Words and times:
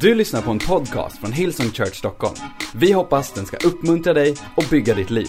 Du 0.00 0.14
lyssnar 0.14 0.42
på 0.42 0.50
en 0.50 0.58
podcast 0.58 1.18
från 1.18 1.32
Hillsong 1.32 1.70
Church 1.70 1.94
Stockholm. 1.94 2.34
Vi 2.74 2.92
hoppas 2.92 3.32
den 3.32 3.46
ska 3.46 3.56
uppmuntra 3.56 4.12
dig 4.12 4.36
och 4.54 4.64
bygga 4.70 4.94
ditt 4.94 5.10
liv. 5.10 5.28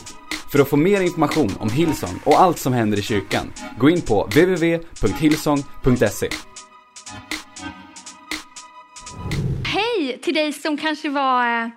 För 0.51 0.59
att 0.59 0.69
få 0.69 0.75
mer 0.75 1.01
information 1.01 1.51
om 1.59 1.69
Hillsong 1.69 2.19
och 2.25 2.41
allt 2.41 2.59
som 2.59 2.73
händer 2.73 2.99
i 2.99 3.01
kyrkan, 3.01 3.53
gå 3.77 3.89
in 3.89 4.01
på 4.01 4.23
www.hillsong.se. 4.23 6.29
Hej 9.65 10.19
till 10.21 10.33
dig 10.33 10.53
som 10.53 10.77
kanske 10.77 11.09
var 11.09 11.71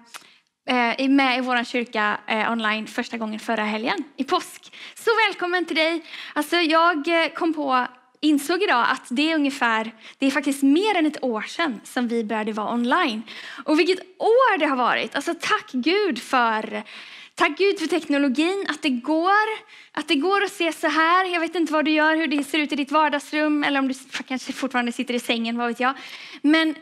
eh, 0.68 1.08
med 1.08 1.38
i 1.38 1.40
vår 1.40 1.64
kyrka 1.64 2.20
eh, 2.26 2.52
online 2.52 2.86
första 2.86 3.16
gången 3.16 3.40
förra 3.40 3.64
helgen 3.64 4.04
i 4.16 4.24
påsk. 4.24 4.72
Så 4.94 5.10
välkommen 5.28 5.64
till 5.64 5.76
dig. 5.76 6.04
Alltså 6.34 6.56
jag 6.56 7.08
eh, 7.08 7.28
kom 7.34 7.54
på 7.54 7.86
insåg 8.20 8.62
idag 8.62 8.86
att 8.88 9.06
det 9.10 9.30
är 9.30 9.34
ungefär, 9.34 9.92
det 10.18 10.26
är 10.26 10.30
faktiskt 10.30 10.62
mer 10.62 10.96
än 10.96 11.06
ett 11.06 11.24
år 11.24 11.42
sedan 11.42 11.80
som 11.84 12.08
vi 12.08 12.24
började 12.24 12.52
vara 12.52 12.74
online. 12.74 13.22
Och 13.64 13.78
vilket 13.78 14.00
år 14.18 14.58
det 14.58 14.66
har 14.66 14.76
varit! 14.76 15.14
Alltså 15.14 15.34
tack 15.40 15.72
Gud 15.72 16.22
för 16.22 16.82
Tack 17.34 17.58
Gud 17.58 17.78
för 17.78 17.86
teknologin, 17.86 18.66
att 18.68 18.82
det 18.82 18.90
går, 18.90 19.48
att 19.92 20.08
det 20.08 20.14
går 20.14 20.44
att 20.44 20.52
se 20.52 20.72
så 20.72 20.86
här. 20.86 21.32
Jag 21.32 21.40
vet 21.40 21.54
inte 21.54 21.72
vad 21.72 21.84
du 21.84 21.90
gör, 21.90 22.16
hur 22.16 22.26
det 22.26 22.44
ser 22.44 22.58
ut 22.58 22.72
i 22.72 22.76
ditt 22.76 22.92
vardagsrum 22.92 23.64
eller 23.64 23.78
om 23.78 23.88
du 23.88 23.94
kanske 24.28 24.52
fortfarande 24.52 24.92
sitter 24.92 25.14
i 25.14 25.20
sängen, 25.20 25.58
vad 25.58 25.68
vet 25.68 25.80
jag. 25.80 25.94
Men 26.42 26.74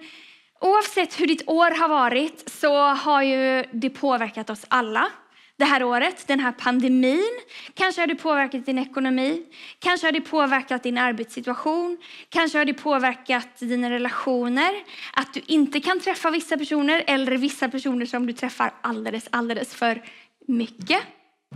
oavsett 0.61 1.21
hur 1.21 1.27
ditt 1.27 1.49
år 1.49 1.71
har 1.81 1.89
varit 1.89 2.51
så 2.51 2.79
har 2.79 3.23
ju 3.23 3.65
det 3.73 3.91
påverkat 3.91 4.51
oss 4.51 4.65
alla 4.69 5.11
det 5.59 5.65
här 5.65 5.83
året, 5.83 6.27
den 6.27 6.41
här 6.41 6.53
pandemin. 6.53 7.41
Kanske 7.75 8.03
har 8.03 8.07
det 8.07 8.15
påverkat 8.15 8.67
din 8.67 8.79
ekonomi, 8.79 9.43
kanske 9.79 10.07
har 10.07 10.13
det 10.13 10.21
påverkat 10.21 10.83
din 10.83 10.99
arbetssituation, 10.99 11.99
kanske 12.29 12.59
har 12.59 12.65
det 12.65 12.75
påverkat 12.75 13.59
dina 13.59 13.91
relationer, 13.91 14.73
att 15.13 15.35
du 15.35 15.41
inte 15.47 15.81
kan 15.81 16.01
träffa 16.01 16.31
vissa 16.31 16.59
personer 16.59 17.05
eller 17.07 17.37
vissa 17.37 17.69
personer 17.69 18.07
som 18.07 18.27
du 18.27 18.33
träffar 18.33 18.75
alldeles, 18.81 19.29
alldeles 19.31 19.75
för 19.75 20.03
mycket. 20.49 21.03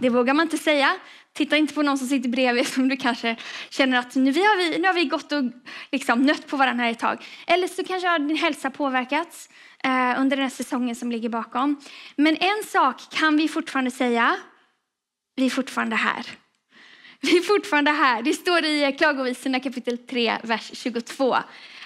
Det 0.01 0.09
vågar 0.09 0.35
man 0.35 0.47
inte 0.47 0.59
säga. 0.59 0.97
Titta 1.33 1.57
inte 1.57 1.75
på 1.75 1.83
någon 1.83 1.99
som 1.99 2.09
sitter 2.09 2.29
bredvid 2.29 2.67
som 2.67 2.89
du 2.89 2.97
kanske 2.97 3.37
känner 3.71 3.99
att 3.99 4.15
nu 4.15 4.33
har 4.33 4.59
vi, 4.59 4.79
nu 4.79 4.87
har 4.87 4.95
vi 4.95 5.05
gått 5.05 5.33
och 5.33 5.43
liksom 5.93 6.23
nött 6.23 6.47
på 6.47 6.57
varandra 6.57 6.85
här 6.85 6.91
ett 6.91 6.99
tag. 6.99 7.25
Eller 7.47 7.69
så 7.69 7.85
kanske 7.85 8.09
har 8.09 8.19
din 8.19 8.37
hälsa 8.37 8.71
påverkats 8.71 9.49
eh, 9.87 10.21
under 10.21 10.37
den 10.37 10.43
här 10.43 10.51
säsongen 10.51 10.97
som 10.97 11.13
ligger 11.13 11.29
bakom. 11.29 11.81
Men 12.17 12.37
en 12.37 12.65
sak 12.65 13.03
kan 13.11 13.37
vi 13.37 13.49
fortfarande 13.49 13.91
säga. 13.91 14.37
Vi 15.37 15.47
är 15.47 15.51
fortfarande 15.51 15.97
här. 15.97 16.27
Vi 17.21 17.37
är 17.37 17.43
fortfarande 17.43 17.91
här. 17.91 18.23
Det 18.23 18.33
står 18.33 18.65
i 18.65 18.95
Klagovisorna 18.99 19.61
kapitel 19.61 19.99
3, 19.99 20.39
vers 20.43 20.71
22. 20.75 21.37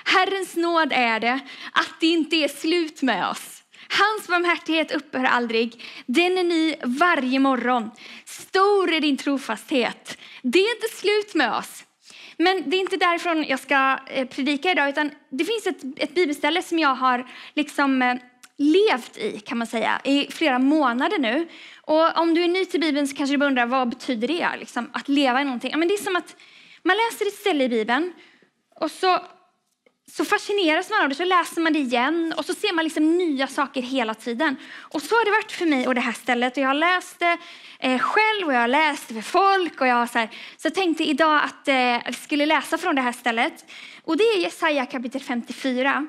Herrens 0.05 0.56
nåd 0.56 0.92
är 0.92 1.20
det 1.20 1.41
att 1.72 2.00
det 2.00 2.06
inte 2.06 2.36
är 2.36 2.48
slut 2.48 3.03
med 3.03 3.28
oss. 3.28 3.62
Hans 3.88 4.28
barmhärtighet 4.28 4.92
upphör 4.92 5.25
aldrig. 5.25 5.84
Den 6.06 6.38
är 6.38 6.44
ny 6.44 6.75
varje 6.84 7.38
morgon. 7.38 7.91
Stor 8.25 8.92
är 8.92 9.00
din 9.00 9.16
trofasthet. 9.16 10.19
Det 10.42 10.58
är 10.58 10.75
inte 10.75 10.97
slut 10.97 11.34
med 11.34 11.55
oss. 11.55 11.84
Men 12.39 12.70
det 12.70 12.77
är 12.77 12.81
inte 12.81 12.97
därifrån 12.97 13.45
jag 13.48 13.61
ska 13.61 13.98
eh, 14.06 14.29
predika 14.29 14.70
idag, 14.70 14.89
utan 14.89 15.11
det 15.31 15.45
finns 15.45 15.67
ett, 15.67 15.83
ett 15.97 16.15
bibelställe 16.15 16.62
som 16.62 16.78
jag 16.78 16.95
har 16.95 17.27
liksom 17.55 18.03
eh, 18.03 18.15
levt 18.56 19.19
i, 19.19 19.41
kan 19.41 19.59
man 19.59 19.67
säga, 19.67 20.01
i 20.05 20.27
flera 20.31 20.59
månader 20.59 21.19
nu. 21.19 21.48
Och 21.83 22.19
om 22.19 22.34
du 22.34 22.45
är 22.45 22.48
ny 22.48 22.65
till 22.65 22.81
Bibeln 22.81 23.09
så 23.09 23.17
kanske 23.17 23.37
du 23.37 23.47
undrar, 23.47 23.67
vad 23.67 23.89
betyder 23.89 24.28
det, 24.28 24.48
liksom, 24.59 24.91
att 24.93 25.09
leva 25.09 25.41
i 25.41 25.45
någonting? 25.45 25.70
Ja, 25.70 25.77
men 25.77 25.89
det 25.89 25.95
är 25.95 26.05
som 26.05 26.17
att 26.17 26.37
man 26.83 26.97
läser 26.97 27.27
ett 27.27 27.34
ställe 27.34 27.65
i 27.65 27.69
Bibeln 27.69 28.12
och 28.81 28.91
så 28.91 29.21
så 30.12 30.25
fascineras 30.25 30.91
man 30.91 31.03
av 31.03 31.09
det, 31.09 31.15
så 31.15 31.25
läser 31.25 31.61
man 31.61 31.73
det 31.73 31.79
igen 31.79 32.35
och 32.37 32.45
så 32.45 32.55
ser 32.55 32.75
man 32.75 32.85
liksom 32.85 33.19
nya 33.19 33.47
saker 33.47 33.83
hela 33.83 34.15
tiden. 34.15 34.57
Och 34.79 35.03
så 35.03 35.15
har 35.15 35.25
det 35.25 35.31
varit 35.31 35.53
för 35.53 35.67
mig 35.67 35.87
och 35.87 35.95
det 35.95 36.01
här 36.01 36.12
stället. 36.12 36.57
Och 36.57 36.62
jag 36.62 36.69
har 36.69 36.75
läst 36.75 37.19
det 37.19 37.39
eh, 37.79 37.99
själv 37.99 38.47
och 38.47 38.55
jag 38.55 38.61
har 38.61 38.69
läst 38.69 39.09
det 39.09 39.15
för 39.15 39.23
folk. 39.23 39.81
Och 39.81 39.87
jag 39.87 40.11
så, 40.11 40.19
här, 40.19 40.28
så 40.56 40.66
jag 40.66 40.75
tänkte 40.75 41.05
idag 41.05 41.41
att 41.45 41.69
eh, 41.69 41.75
jag 41.75 42.15
skulle 42.15 42.47
läsa 42.47 42.78
från 42.78 42.95
det 42.95 43.03
här 43.03 43.12
stället. 43.12 43.65
Och 44.05 44.16
det 44.16 44.25
är 44.25 44.39
Jesaja 44.39 44.87
kapitel 44.87 45.22
54. 45.22 46.06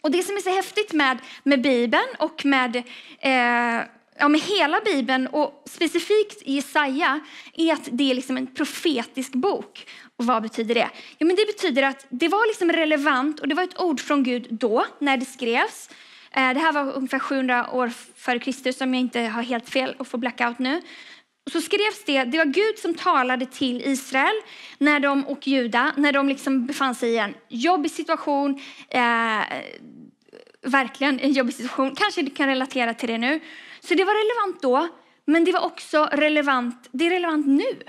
Och 0.00 0.10
det 0.10 0.22
som 0.22 0.36
är 0.36 0.40
så 0.40 0.50
häftigt 0.50 0.92
med, 0.92 1.18
med 1.42 1.62
Bibeln 1.62 2.08
och 2.18 2.44
med 2.44 2.76
eh, 3.20 3.86
ja, 4.18 4.28
med 4.28 4.40
hela 4.40 4.80
Bibeln 4.80 5.26
och 5.26 5.62
specifikt 5.66 6.42
Jesaja 6.46 7.20
är 7.52 7.72
att 7.72 7.88
det 7.92 8.10
är 8.10 8.14
liksom 8.14 8.36
en 8.36 8.46
profetisk 8.46 9.32
bok. 9.32 9.86
Och 10.16 10.24
vad 10.24 10.42
betyder 10.42 10.74
det? 10.74 10.90
Ja, 11.18 11.26
men 11.26 11.36
det 11.36 11.46
betyder 11.46 11.82
att 11.82 12.06
det 12.08 12.28
var 12.28 12.48
liksom 12.48 12.72
relevant 12.72 13.40
och 13.40 13.48
det 13.48 13.54
var 13.54 13.62
ett 13.62 13.80
ord 13.80 14.00
från 14.00 14.22
Gud 14.22 14.46
då, 14.50 14.86
när 14.98 15.16
det 15.16 15.26
skrevs. 15.26 15.90
Eh, 16.30 16.54
det 16.54 16.60
här 16.60 16.72
var 16.72 16.92
ungefär 16.92 17.18
700 17.18 17.70
år 17.72 17.92
före 18.16 18.38
Kristus, 18.38 18.80
om 18.80 18.94
jag 18.94 19.00
inte 19.00 19.20
har 19.20 19.42
helt 19.42 19.68
fel 19.68 19.94
och 19.98 20.06
får 20.06 20.18
blackout 20.18 20.58
nu. 20.58 20.82
så 21.52 21.60
skrevs 21.60 22.04
det, 22.06 22.24
det 22.24 22.38
var 22.38 22.44
Gud 22.44 22.78
som 22.78 22.94
talade 22.94 23.46
till 23.46 23.82
Israel 23.84 24.34
när 24.78 25.00
de, 25.00 25.26
och 25.26 25.46
Juda 25.46 25.92
när 25.96 26.12
de 26.12 26.28
liksom 26.28 26.66
befann 26.66 26.94
sig 26.94 27.10
i 27.10 27.18
en 27.18 27.34
jobbig 27.48 27.90
situation. 27.90 28.60
Eh, 28.88 29.40
verkligen 30.62 31.20
en 31.20 31.32
jobbig 31.32 31.54
situation. 31.54 31.94
Kanske 31.94 32.22
du 32.22 32.30
kan 32.30 32.48
relatera 32.48 32.94
till 32.94 33.08
det 33.08 33.18
nu. 33.18 33.40
Så 33.88 33.94
det 33.94 34.04
var 34.04 34.14
relevant 34.14 34.62
då, 34.62 34.88
men 35.24 35.44
det 35.44 35.52
var 35.52 35.60
också 35.60 36.08
relevant, 36.12 36.88
det 36.92 37.06
är 37.06 37.10
relevant 37.10 37.46
nu. 37.46 37.82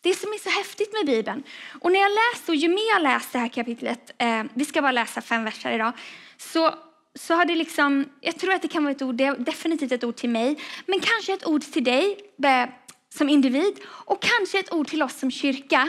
Det 0.00 0.14
som 0.14 0.32
är 0.32 0.38
så 0.38 0.50
häftigt 0.50 0.92
med 0.92 1.06
Bibeln. 1.06 1.42
Och 1.80 1.92
när 1.92 2.00
jag 2.00 2.10
läser, 2.10 2.52
och 2.52 2.56
ju 2.56 2.68
mer 2.68 2.88
jag 2.88 3.02
läser 3.02 3.28
det 3.32 3.38
här 3.38 3.48
kapitlet, 3.48 4.14
eh, 4.18 4.42
vi 4.54 4.64
ska 4.64 4.82
bara 4.82 4.92
läsa 4.92 5.20
fem 5.20 5.44
verser 5.44 5.72
idag, 5.72 5.92
så, 6.36 6.74
så 7.14 7.34
har 7.34 7.44
det 7.44 7.54
liksom, 7.54 8.04
jag 8.20 8.38
tror 8.38 8.52
att 8.52 8.62
det 8.62 8.68
kan 8.68 8.84
vara 8.84 8.92
ett 8.94 9.02
ord, 9.02 9.14
det 9.14 9.24
är 9.24 9.34
definitivt 9.34 9.92
ett 9.92 10.04
ord 10.04 10.16
till 10.16 10.30
mig, 10.30 10.58
men 10.86 11.00
kanske 11.00 11.32
ett 11.32 11.46
ord 11.46 11.62
till 11.62 11.84
dig 11.84 12.18
be, 12.36 12.72
som 13.14 13.28
individ 13.28 13.80
och 13.88 14.22
kanske 14.22 14.58
ett 14.58 14.72
ord 14.72 14.88
till 14.88 15.02
oss 15.02 15.18
som 15.18 15.30
kyrka. 15.30 15.88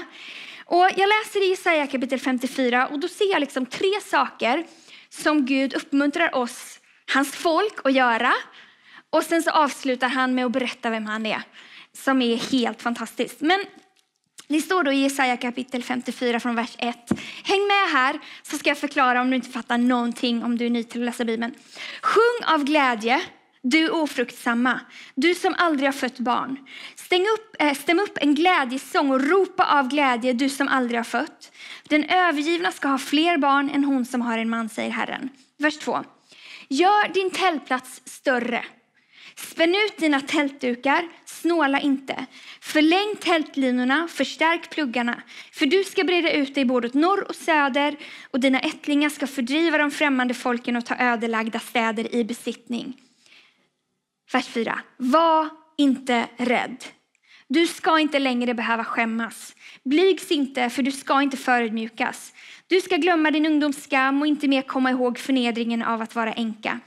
Och 0.65 0.89
jag 0.95 1.09
läser 1.09 1.43
i 1.45 1.49
Jesaja 1.49 1.87
kapitel 1.87 2.19
54 2.19 2.87
och 2.87 2.99
då 2.99 3.07
ser 3.07 3.31
jag 3.31 3.39
liksom 3.39 3.65
tre 3.65 4.01
saker 4.01 4.65
som 5.09 5.45
Gud 5.45 5.73
uppmuntrar 5.73 6.35
oss, 6.35 6.79
hans 7.13 7.35
folk, 7.35 7.79
att 7.83 7.93
göra. 7.93 8.33
Och 9.09 9.23
sen 9.23 9.43
så 9.43 9.51
avslutar 9.51 10.09
han 10.09 10.35
med 10.35 10.45
att 10.45 10.51
berätta 10.51 10.89
vem 10.89 11.05
han 11.05 11.25
är, 11.25 11.41
som 11.93 12.21
är 12.21 12.35
helt 12.35 12.81
fantastiskt. 12.81 13.41
Men 13.41 13.59
det 14.47 14.61
står 14.61 14.83
då 14.83 14.91
i 14.91 15.01
Jesaja 15.01 15.37
kapitel 15.37 15.83
54 15.83 16.39
från 16.39 16.55
vers 16.55 16.75
1. 16.77 16.97
Häng 17.43 17.67
med 17.67 17.89
här 17.91 18.19
så 18.43 18.57
ska 18.57 18.69
jag 18.69 18.77
förklara 18.77 19.21
om 19.21 19.29
du 19.29 19.35
inte 19.35 19.49
fattar 19.49 19.77
någonting 19.77 20.43
om 20.43 20.57
du 20.57 20.65
är 20.65 20.69
ny 20.69 20.83
till 20.83 21.01
att 21.01 21.05
läsa 21.05 21.25
Bibeln. 21.25 21.53
Sjung 22.01 22.53
av 22.53 22.63
glädje, 22.63 23.21
du 23.61 23.89
ofruktsamma, 23.89 24.79
du 25.15 25.35
som 25.35 25.55
aldrig 25.57 25.87
har 25.87 25.93
fött 25.93 26.19
barn. 26.19 26.57
Stäng 26.95 27.21
upp, 27.21 27.55
äh, 27.59 27.73
stäm 27.73 27.99
upp 27.99 28.17
en 28.21 28.35
glädjesång 28.35 29.11
och 29.11 29.29
ropa 29.29 29.79
av 29.79 29.87
glädje, 29.87 30.33
du 30.33 30.49
som 30.49 30.67
aldrig 30.67 30.99
har 30.99 31.03
fött. 31.03 31.51
Den 31.83 32.03
övergivna 32.03 32.71
ska 32.71 32.87
ha 32.87 32.97
fler 32.97 33.37
barn 33.37 33.69
än 33.69 33.83
hon 33.83 34.05
som 34.05 34.21
har 34.21 34.37
en 34.37 34.49
man, 34.49 34.69
säger 34.69 34.91
Herren. 34.91 35.29
Vers 35.57 35.77
2. 35.77 36.03
Gör 36.67 37.13
din 37.13 37.31
tältplats 37.31 38.01
större 38.05 38.65
Spänn 39.47 39.75
ut 39.75 39.97
dina 39.97 40.21
tältdukar, 40.21 41.07
snåla 41.25 41.79
inte. 41.79 42.25
Förläng 42.61 43.15
tältlinorna, 43.19 44.07
förstärk 44.07 44.69
pluggarna. 44.69 45.21
För 45.51 45.65
du 45.65 45.83
ska 45.83 46.03
breda 46.03 46.31
ut 46.31 46.55
dig 46.55 46.65
både 46.65 46.87
åt 46.87 46.93
norr 46.93 47.25
och 47.29 47.35
söder 47.35 47.95
och 48.31 48.39
dina 48.39 48.59
ättlingar 48.59 49.09
ska 49.09 49.27
fördriva 49.27 49.77
de 49.77 49.91
främmande 49.91 50.33
folken 50.33 50.75
och 50.75 50.85
ta 50.85 50.95
ödelagda 50.95 51.59
städer 51.59 52.15
i 52.15 52.23
besittning. 52.23 53.01
Vers 54.33 54.47
4. 54.47 54.79
Var 54.97 55.49
inte 55.77 56.27
rädd. 56.37 56.83
Du 57.47 57.67
ska 57.67 57.99
inte 57.99 58.19
längre 58.19 58.53
behöva 58.53 58.83
skämmas. 58.83 59.55
Blygs 59.83 60.31
inte, 60.31 60.69
för 60.69 60.83
du 60.83 60.91
ska 60.91 61.21
inte 61.21 61.37
förödmjukas. 61.37 62.33
Du 62.67 62.81
ska 62.81 62.97
glömma 62.97 63.31
din 63.31 63.45
ungdomsskam 63.45 64.21
och 64.21 64.27
inte 64.27 64.47
mer 64.47 64.61
komma 64.61 64.91
ihåg 64.91 65.19
förnedringen 65.19 65.83
av 65.83 66.01
att 66.01 66.15
vara 66.15 66.33
änka. 66.33 66.79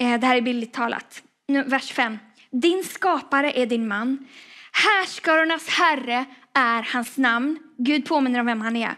Eh, 0.00 0.20
det 0.20 0.26
här 0.26 0.36
är 0.36 0.40
bildligt 0.40 0.74
talat 0.74 1.22
vers 1.48 1.92
5. 1.92 2.18
Din 2.50 2.84
skapare 2.84 3.52
är 3.52 3.66
din 3.66 3.88
man. 3.88 4.28
Härskarornas 4.72 5.68
herre 5.68 6.24
är 6.54 6.82
hans 6.82 7.16
namn. 7.16 7.58
Gud 7.78 8.06
påminner 8.06 8.40
om 8.40 8.46
vem 8.46 8.60
han 8.60 8.76
är. 8.76 8.94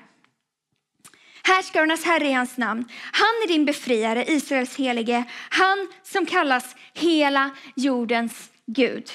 Härskarornas 1.42 2.04
herre 2.04 2.26
är 2.26 2.36
hans 2.36 2.56
namn. 2.56 2.84
Han 3.12 3.28
är 3.44 3.48
din 3.48 3.64
befriare, 3.64 4.24
Israels 4.24 4.76
helige. 4.76 5.24
Han 5.50 5.88
som 6.02 6.26
kallas 6.26 6.76
hela 6.94 7.50
jordens 7.76 8.50
Gud. 8.66 9.10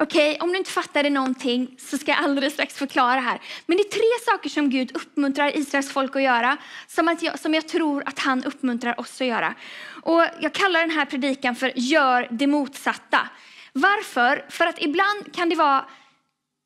Okej, 0.00 0.30
okay, 0.30 0.40
om 0.40 0.52
du 0.52 0.58
inte 0.58 0.70
fattade 0.70 1.10
någonting 1.10 1.76
så 1.78 1.98
ska 1.98 2.10
jag 2.10 2.24
alldeles 2.24 2.52
strax 2.52 2.74
förklara 2.74 3.20
här. 3.20 3.40
Men 3.66 3.76
det 3.76 3.82
är 3.82 3.90
tre 3.90 4.32
saker 4.32 4.50
som 4.50 4.70
Gud 4.70 4.96
uppmuntrar 4.96 5.56
Israels 5.56 5.90
folk 5.90 6.16
att 6.16 6.22
göra, 6.22 6.56
som, 6.86 7.08
att 7.08 7.22
jag, 7.22 7.38
som 7.38 7.54
jag 7.54 7.68
tror 7.68 8.02
att 8.06 8.18
han 8.18 8.44
uppmuntrar 8.44 9.00
oss 9.00 9.20
att 9.20 9.26
göra. 9.26 9.54
Och 10.02 10.24
jag 10.40 10.52
kallar 10.52 10.80
den 10.80 10.90
här 10.90 11.04
predikan 11.04 11.56
för 11.56 11.72
Gör 11.74 12.28
det 12.30 12.46
motsatta. 12.46 13.28
Varför? 13.72 14.44
För 14.48 14.66
att 14.66 14.82
ibland 14.82 15.34
kan 15.34 15.48
det 15.48 15.56
vara, 15.56 15.84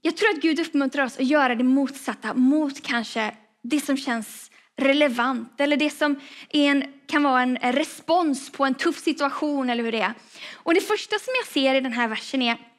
jag 0.03 0.17
tror 0.17 0.31
att 0.31 0.43
Gud 0.43 0.61
uppmuntrar 0.61 1.05
oss 1.05 1.19
att 1.19 1.27
göra 1.27 1.55
det 1.55 1.65
motsatta 1.65 2.35
mot 2.35 2.83
kanske 2.83 3.35
det 3.63 3.81
som 3.81 3.97
känns 3.97 4.51
relevant 4.77 5.61
eller 5.61 5.77
det 5.77 5.91
som 5.91 6.21
en, 6.51 6.85
kan 7.07 7.23
vara 7.23 7.43
en 7.43 7.59
respons 7.59 8.53
på 8.53 8.65
en 8.65 8.75
tuff 8.75 8.99
situation 8.99 9.71
eller 9.71 9.85
hur 9.85 9.93
det 9.93 10.01
är. 10.01 10.15
Och 10.55 10.75
det 10.75 10.81
första 10.81 11.19
som 11.19 11.33
jag 11.43 11.47
ser 11.47 11.75
i 11.75 11.81
den 11.81 11.93
här 11.93 12.09
versen 12.09 12.43
är 12.43 12.72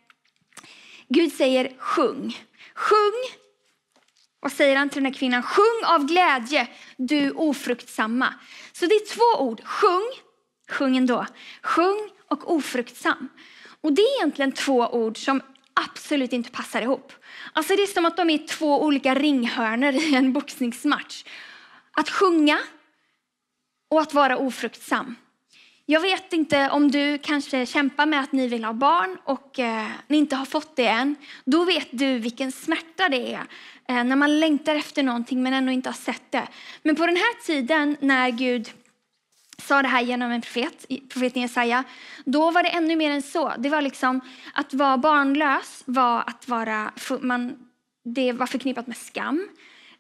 Gud 1.14 1.34
säger 1.34 1.74
sjung. 1.78 2.38
Sjung. 2.76 3.14
Vad 4.40 4.52
säger 4.52 4.76
han 4.76 4.90
till 4.90 5.04
den 5.04 5.12
här 5.14 5.20
kvinnan? 5.20 5.44
Sjung 5.44 5.84
av 5.86 6.06
glädje, 6.06 6.68
du 6.98 7.32
ofruktsamma. 7.32 8.34
Så 8.72 8.86
det 8.86 8.96
är 8.96 9.16
två 9.16 9.44
ord. 9.44 9.62
Sjung, 9.64 10.12
sjung 10.70 10.98
ändå. 10.98 11.26
Sjung 11.62 12.10
och 12.28 12.52
ofruktsam. 12.52 13.30
Och 13.82 13.94
det 13.94 14.02
är 14.02 14.18
egentligen 14.18 14.52
två 14.52 14.80
ord 14.80 15.18
som 15.18 15.42
absolut 15.74 16.34
inte 16.34 16.52
passar 16.52 16.82
ihop. 16.82 17.12
Alltså 17.54 17.76
det 17.76 17.84
är 17.84 17.88
som 17.88 18.06
att 18.06 18.18
de 18.18 18.30
är 18.30 18.48
två 18.48 18.84
olika 18.84 19.16
ringhörnor 19.16 19.94
i 19.94 20.16
en 20.16 20.34
boxningsmatch. 20.34 21.24
Att 21.92 22.10
sjunga 22.10 22.60
och 23.90 24.02
att 24.02 24.14
vara 24.14 24.38
ofruktsam. 24.38 25.16
Jag 25.86 26.00
vet 26.00 26.34
inte 26.34 26.70
om 26.70 26.92
du 26.92 27.18
kanske 27.18 27.66
kämpar 27.66 28.06
med 28.06 28.20
att 28.20 28.32
ni 28.32 28.48
vill 28.48 28.64
ha 28.64 28.74
barn 28.74 29.18
och 29.24 29.60
eh, 29.60 29.88
ni 30.08 30.18
inte 30.18 30.36
har 30.36 30.46
fått 30.46 30.76
det 30.76 30.88
än. 30.88 31.16
Då 31.46 31.66
vet 31.66 31.88
du 31.92 32.20
vilken 32.20 32.52
smärta 32.52 33.10
det 33.10 33.34
är 33.34 33.44
eh, 33.88 34.04
när 34.04 34.16
man 34.16 34.40
längtar 34.40 34.76
efter 34.76 35.04
någonting 35.04 35.44
men 35.44 35.54
ändå 35.54 35.72
inte 35.72 35.90
har 35.90 35.94
sett 35.94 36.32
det. 36.32 36.48
Men 36.84 36.96
på 36.96 37.06
den 37.06 37.16
här 37.16 37.46
tiden 37.46 37.98
när 38.00 38.30
Gud 38.30 38.72
sa 39.58 39.82
det 39.82 39.88
här 39.88 40.02
genom 40.02 40.32
en 40.32 40.42
profet, 40.42 40.86
profeten 41.10 41.42
Jesaja, 41.42 41.84
då 42.26 42.52
var 42.52 42.64
det 42.64 42.70
ännu 42.70 42.96
mer 42.96 43.12
än 43.12 43.22
så. 43.22 43.54
Det 43.58 43.70
var 43.70 43.82
liksom 43.82 44.22
att 44.54 44.74
vara 44.74 44.98
barnlös 44.98 45.84
var 45.86 46.24
att 46.28 46.48
vara, 46.48 46.92
man, 47.22 47.56
det 48.06 48.32
var 48.32 48.48
förknippat 48.48 48.88
med 48.88 48.98
skam. 48.98 49.50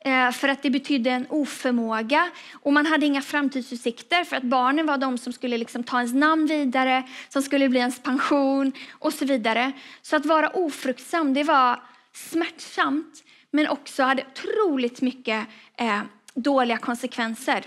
Eh, 0.06 0.32
för 0.32 0.48
att 0.48 0.64
det 0.64 0.70
betydde 0.70 1.10
en 1.10 1.26
oförmåga 1.30 2.30
och 2.54 2.74
man 2.74 2.86
hade 2.86 3.06
inga 3.06 3.22
framtidsutsikter 3.22 4.24
för 4.24 4.36
att 4.36 4.44
barnen 4.44 4.86
var 4.86 4.98
de 4.98 5.18
som 5.18 5.34
skulle 5.34 5.58
liksom 5.58 5.84
ta 5.84 5.98
ens 5.98 6.14
namn 6.14 6.46
vidare, 6.46 7.04
som 7.30 7.42
skulle 7.42 7.70
bli 7.70 7.80
ens 7.80 8.00
pension 8.00 8.72
och 8.92 9.14
så 9.14 9.26
vidare. 9.26 9.72
Så 10.02 10.16
att 10.16 10.26
vara 10.26 10.50
ofruktsam, 10.50 11.34
det 11.34 11.44
var 11.44 11.80
smärtsamt 12.14 13.24
men 13.52 13.68
också 13.68 14.04
hade 14.04 14.24
otroligt 14.32 15.02
mycket 15.02 15.48
eh, 15.78 16.02
dåliga 16.34 16.78
konsekvenser. 16.78 17.66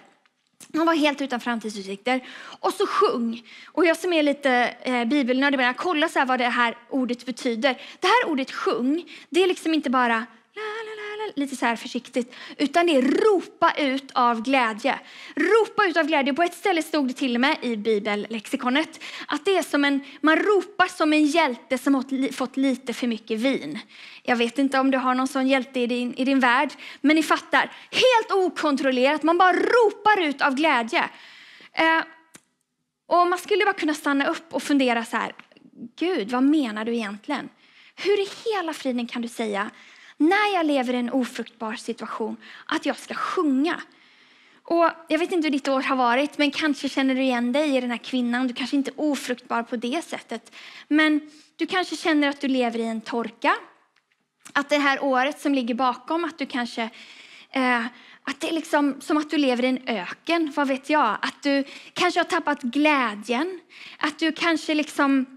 Man 0.69 0.87
var 0.87 0.94
helt 0.94 1.23
utan 1.23 1.41
framtidsutsikter. 1.41 2.21
Och 2.61 2.73
så 2.73 2.87
sjung. 2.87 3.43
Och 3.67 3.87
jag 3.87 3.97
som 3.97 4.12
är 4.12 4.23
lite 4.23 4.50
eh, 4.83 5.05
bibelnördig, 5.05 5.61
jag 5.61 5.77
kolla 5.77 6.09
så 6.09 6.19
här 6.19 6.27
vad 6.27 6.38
det 6.38 6.49
här 6.49 6.77
ordet 6.91 7.27
betyder. 7.27 7.81
Det 8.00 8.06
här 8.06 8.31
ordet 8.31 8.53
sjung, 8.53 9.05
det 9.31 9.43
är 9.43 9.49
liksom 9.49 9.75
inte 9.75 9.91
bara 9.91 10.27
lite 11.34 11.56
så 11.56 11.67
här 11.67 11.76
försiktigt, 11.76 12.34
utan 12.58 12.87
det 12.87 12.96
är 12.96 13.02
ropa 13.02 13.73
ut 13.78 14.11
av 14.12 14.43
glädje. 14.43 14.99
Ropa 15.37 15.87
ut 15.87 15.96
av 15.96 16.06
glädje. 16.06 16.34
På 16.34 16.43
ett 16.43 16.55
ställe 16.55 16.82
stod 16.82 17.08
det 17.08 17.14
till 17.14 17.34
och 17.34 17.40
med 17.40 17.56
i 17.62 17.76
bibellexikonet 17.76 19.00
att 19.28 19.44
det 19.44 19.56
är 19.56 19.62
som 19.62 19.84
en, 19.84 20.00
man 20.20 20.37
ropar 20.37 20.87
som 20.87 21.12
en 21.12 21.26
hjälte 21.26 21.78
som 21.78 21.94
har 21.94 22.32
fått 22.32 22.56
lite 22.56 22.93
för 22.93 23.06
mycket 23.06 23.40
vin. 23.40 23.78
Jag 24.23 24.37
vet 24.37 24.58
inte 24.58 24.78
om 24.78 24.90
du 24.90 24.99
har 24.99 25.14
någon 25.14 25.28
sån 25.28 25.49
hjälte 25.49 25.81
i 25.81 25.87
din, 25.87 26.14
i 26.14 26.25
din 26.25 26.40
värld, 26.40 26.70
men 27.00 27.17
ni 27.17 27.23
fattar. 27.23 27.73
Helt 27.90 28.32
okontrollerat, 28.32 29.23
man 29.23 29.38
bara 29.38 29.52
ropar 29.52 30.23
ut 30.23 30.43
av 30.43 30.55
glädje. 30.55 31.08
Eh, 31.73 32.05
och 33.06 33.26
man 33.26 33.38
skulle 33.38 33.64
bara 33.64 33.75
kunna 33.75 33.94
stanna 33.94 34.26
upp 34.26 34.55
och 34.55 34.62
fundera 34.62 35.05
så 35.05 35.17
här, 35.17 35.32
Gud, 35.99 36.31
vad 36.31 36.43
menar 36.43 36.84
du 36.84 36.94
egentligen? 36.94 37.49
Hur 37.96 38.20
i 38.20 38.28
hela 38.44 38.73
friden 38.73 39.06
kan 39.06 39.23
du 39.23 39.28
säga 39.28 39.70
när 40.16 40.54
jag 40.54 40.66
lever 40.66 40.94
i 40.94 40.96
en 40.96 41.10
ofruktbar 41.10 41.74
situation, 41.74 42.36
att 42.66 42.86
jag 42.86 42.98
ska 42.98 43.14
sjunga. 43.14 43.80
Och 44.62 44.90
jag 45.08 45.18
vet 45.18 45.32
inte 45.32 45.46
hur 45.46 45.52
ditt 45.52 45.68
år 45.68 45.82
har 45.82 45.96
varit, 45.96 46.38
men 46.38 46.50
kanske 46.50 46.88
känner 46.88 47.14
du 47.14 47.22
igen 47.22 47.52
dig 47.52 47.76
i 47.76 47.80
den 47.80 47.90
här 47.90 47.98
kvinnan. 47.98 48.46
Du 48.46 48.54
kanske 48.54 48.76
inte 48.76 48.90
är 48.90 49.00
ofruktbar 49.00 49.62
på 49.62 49.76
det 49.76 50.04
sättet, 50.04 50.54
men 50.88 51.30
du 51.56 51.66
kanske 51.66 51.96
känner 51.96 52.28
att 52.28 52.40
du 52.40 52.48
lever 52.48 52.78
i 52.78 52.86
en 52.86 53.00
torka. 53.00 53.56
Att 54.52 54.68
det 54.68 54.78
här 54.78 55.04
året 55.04 55.40
som 55.40 55.54
ligger 55.54 55.74
bakom, 55.74 56.24
att 56.24 56.38
du 56.38 56.46
kanske 56.46 56.90
eh, 57.50 57.84
att 58.28 58.40
det 58.40 58.48
är 58.48 58.52
liksom 58.52 59.00
som 59.00 59.16
att 59.16 59.30
du 59.30 59.36
lever 59.36 59.64
i 59.64 59.68
en 59.68 59.88
öken, 59.88 60.52
vad 60.56 60.68
vet 60.68 60.90
jag? 60.90 61.18
Att 61.22 61.42
du 61.42 61.64
kanske 61.92 62.20
har 62.20 62.24
tappat 62.24 62.62
glädjen. 62.62 63.60
Att 63.98 64.18
du 64.18 64.32
kanske 64.32 64.74
liksom 64.74 65.36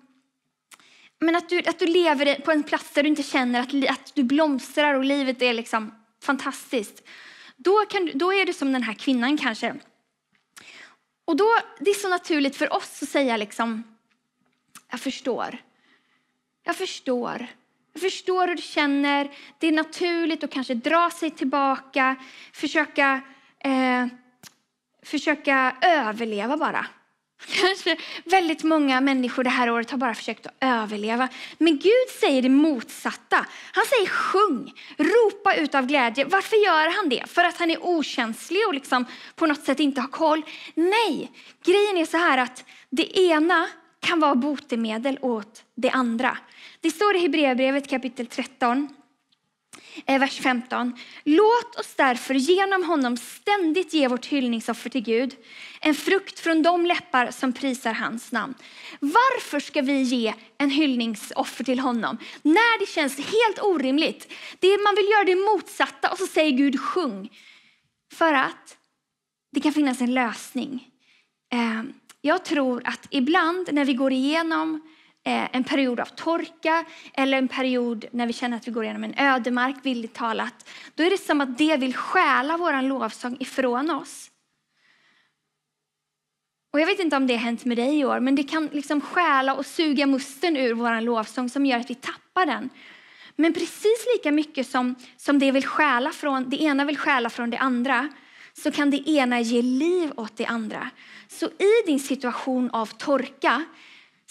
men 1.20 1.36
att 1.36 1.50
du, 1.50 1.60
att 1.60 1.80
du 1.80 1.86
lever 1.86 2.36
på 2.36 2.52
en 2.52 2.64
plats 2.64 2.94
där 2.94 3.04
du 3.04 3.10
inte 3.10 3.24
känner 3.24 3.60
att, 3.60 3.90
att 3.90 4.16
du 4.16 4.24
blomstrar 4.24 4.94
och 4.94 5.04
livet 5.04 5.42
är 5.42 5.54
liksom 5.54 5.92
fantastiskt. 6.24 7.04
Då, 7.58 7.86
kan, 7.86 8.12
då 8.14 8.34
är 8.34 8.46
du 8.46 8.54
som 8.54 8.74
den 8.74 8.84
här 8.84 8.94
kvinnan 8.94 9.38
kanske. 9.38 9.76
Och 11.26 11.36
då, 11.36 11.48
det 11.80 11.90
är 11.90 11.96
så 11.96 12.10
naturligt 12.10 12.56
för 12.56 12.74
oss 12.74 13.04
att 13.04 13.10
säga 13.10 13.38
liksom, 13.38 13.84
jag 14.92 15.00
förstår. 15.00 15.58
Jag 16.64 16.76
förstår. 16.76 17.48
Jag 17.94 18.02
förstår 18.02 18.48
hur 18.48 18.56
du 18.56 18.62
känner. 18.62 19.32
Det 19.60 19.68
är 19.68 19.72
naturligt 19.72 20.44
att 20.44 20.52
kanske 20.52 20.74
dra 20.74 21.10
sig 21.10 21.32
tillbaka, 21.32 22.16
försöka, 22.54 23.22
eh, 23.60 24.08
försöka 25.04 25.76
överleva 25.82 26.58
bara. 26.58 26.86
Kanske 27.48 27.98
väldigt 28.26 28.64
många 28.64 29.02
människor 29.02 29.44
det 29.44 29.50
här 29.50 29.70
året 29.70 29.92
har 29.92 29.98
bara 29.98 30.14
försökt 30.14 30.46
att 30.46 30.56
överleva. 30.62 31.28
Men 31.58 31.74
Gud 31.78 32.10
säger 32.20 32.42
det 32.42 32.50
motsatta. 32.50 33.46
Han 33.72 33.86
säger 33.86 34.08
sjung, 34.08 34.74
ropa 34.98 35.56
ut 35.56 35.76
av 35.76 35.86
glädje. 35.86 36.26
Varför 36.26 36.56
gör 36.66 36.96
han 36.96 37.10
det? 37.10 37.24
För 37.30 37.44
att 37.44 37.58
han 37.58 37.72
är 37.72 37.86
okänslig 37.86 38.68
och 38.68 38.74
liksom 38.74 39.06
på 39.36 39.46
något 39.46 39.64
sätt 39.64 39.80
inte 39.80 40.02
har 40.02 40.08
koll? 40.08 40.42
Nej, 40.76 41.32
grejen 41.66 41.98
är 41.98 42.06
så 42.06 42.18
här 42.18 42.38
att 42.38 42.66
det 42.90 43.20
ena 43.20 43.68
kan 44.00 44.20
vara 44.20 44.36
botemedel 44.36 45.20
åt 45.22 45.64
det 45.76 45.90
andra. 45.90 46.38
Det 46.82 46.92
står 46.92 47.16
i 47.16 47.20
Hebreerbrevet 47.20 47.90
kapitel 47.90 48.28
13 48.28 48.88
Eh, 50.06 50.20
vers 50.20 50.40
15. 50.40 50.94
Låt 51.24 51.76
oss 51.80 51.94
därför 51.96 52.34
genom 52.34 52.84
honom 52.84 53.18
ständigt 53.18 53.94
ge 53.94 54.08
vårt 54.08 54.26
hyllningsoffer 54.26 54.90
till 54.90 55.02
Gud, 55.02 55.36
en 55.82 55.96
frukt 55.96 56.40
från 56.40 56.64
de 56.64 56.86
läppar 56.86 57.32
som 57.32 57.54
prisar 57.54 57.94
hans 57.94 58.32
namn. 58.32 58.54
Varför 59.00 59.60
ska 59.60 59.82
vi 59.82 60.02
ge 60.02 60.34
en 60.58 60.70
hyllningsoffer 60.70 61.64
till 61.64 61.80
honom 61.80 62.18
när 62.42 62.80
det 62.80 62.86
känns 62.86 63.18
helt 63.18 63.60
orimligt? 63.62 64.34
Det 64.60 64.84
man 64.84 64.96
vill 64.96 65.10
göra 65.10 65.24
det 65.24 65.36
motsatta 65.36 66.12
och 66.12 66.18
så 66.18 66.28
säger 66.28 66.52
Gud 66.52 66.80
sjung. 66.80 67.30
För 68.14 68.34
att 68.34 68.78
det 69.52 69.62
kan 69.62 69.74
finnas 69.74 70.02
en 70.02 70.14
lösning. 70.14 70.88
Eh, 71.54 71.84
jag 72.22 72.46
tror 72.46 72.82
att 72.86 73.08
ibland 73.10 73.70
när 73.72 73.86
vi 73.86 73.94
går 73.94 74.12
igenom 74.12 74.82
Eh, 75.30 75.48
en 75.52 75.64
period 75.64 76.00
av 76.00 76.06
torka 76.06 76.86
eller 77.14 77.38
en 77.38 77.48
period 77.48 78.06
när 78.12 78.28
vi 78.28 78.34
känner 78.34 78.58
att 78.58 78.68
vi 78.68 78.72
går 78.72 78.84
igenom 78.84 79.04
en 79.04 79.14
ödemark, 79.18 79.76
villigt 79.84 80.14
talat, 80.14 80.70
då 80.96 81.04
är 81.04 81.10
det 81.10 81.18
som 81.18 81.42
att 81.42 81.58
det 81.58 81.78
vill 81.78 81.96
stjäla 81.96 82.58
vår 82.58 82.82
lovsång 82.82 83.38
ifrån 83.40 83.90
oss. 83.90 84.32
Och 86.74 86.80
jag 86.80 86.86
vet 86.86 87.00
inte 87.00 87.16
om 87.16 87.28
det 87.28 87.36
har 87.36 87.42
hänt 87.42 87.66
med 87.66 87.78
dig 87.78 88.00
i 88.00 88.06
år, 88.06 88.20
men 88.20 88.36
det 88.36 88.44
kan 88.44 88.70
liksom 88.72 89.02
stjäla 89.02 89.56
och 89.56 89.66
suga 89.66 90.06
musten 90.06 90.58
ur 90.58 90.74
vår 90.74 91.02
lovsång 91.02 91.50
som 91.50 91.66
gör 91.66 91.80
att 91.80 91.90
vi 91.90 91.96
tappar 91.96 92.46
den. 92.46 92.70
Men 93.36 93.54
precis 93.54 94.08
lika 94.16 94.32
mycket 94.32 94.68
som, 94.68 94.96
som 95.18 95.40
det 95.40 95.52
vill 95.52 95.66
stjäla 95.66 96.12
från, 96.12 96.50
det 96.50 96.62
ena 96.62 96.86
vill 96.86 96.98
stjäla 96.98 97.30
från 97.30 97.50
det 97.50 97.58
andra, 97.58 98.10
så 98.54 98.72
kan 98.72 98.92
det 98.92 99.10
ena 99.10 99.40
ge 99.40 99.62
liv 99.62 100.12
åt 100.16 100.38
det 100.38 100.46
andra. 100.46 100.90
Så 101.28 101.46
i 101.46 101.86
din 101.86 102.00
situation 102.00 102.70
av 102.72 102.86
torka 102.86 103.66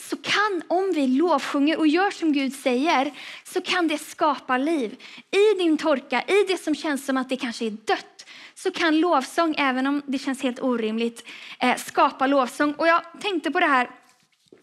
så 0.01 0.17
kan, 0.17 0.63
om 0.69 0.93
vi 0.95 1.07
lovsjunger 1.07 1.79
och 1.79 1.87
gör 1.87 2.11
som 2.11 2.33
Gud 2.33 2.55
säger, 2.55 3.13
så 3.45 3.61
kan 3.61 3.89
det 3.89 3.99
skapa 3.99 4.59
liv. 4.59 4.97
I 5.31 5.59
din 5.59 5.77
torka, 5.79 6.23
i 6.23 6.45
det 6.49 6.57
som 6.57 6.75
känns 6.75 7.07
som 7.07 7.17
att 7.17 7.29
det 7.29 7.37
kanske 7.37 7.67
är 7.67 7.71
dött, 7.71 8.27
så 8.55 8.71
kan 8.71 9.01
lovsång, 9.01 9.55
även 9.59 9.87
om 9.87 10.03
det 10.07 10.19
känns 10.19 10.43
helt 10.43 10.63
orimligt, 10.63 11.29
eh, 11.61 11.77
skapa 11.77 12.27
lovsång. 12.27 12.73
Och 12.73 12.87
jag 12.89 13.03
tänkte 13.21 13.51
på 13.51 13.61
det 13.61 13.67
här, 13.67 13.91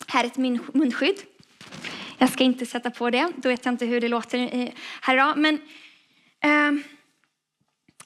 här 0.08 0.24
är 0.24 0.28
ett 0.28 0.74
munskydd. 0.74 1.18
Jag 2.18 2.30
ska 2.30 2.44
inte 2.44 2.66
sätta 2.66 2.92
på 2.92 3.10
det, 3.10 3.32
då 3.36 3.50
vet 3.50 3.66
jag 3.66 3.74
inte 3.74 3.86
hur 3.86 4.02
det 4.02 4.08
låter 4.08 4.72
här 5.02 5.14
idag. 5.14 5.38
Men, 5.38 5.56
eh, 6.44 6.84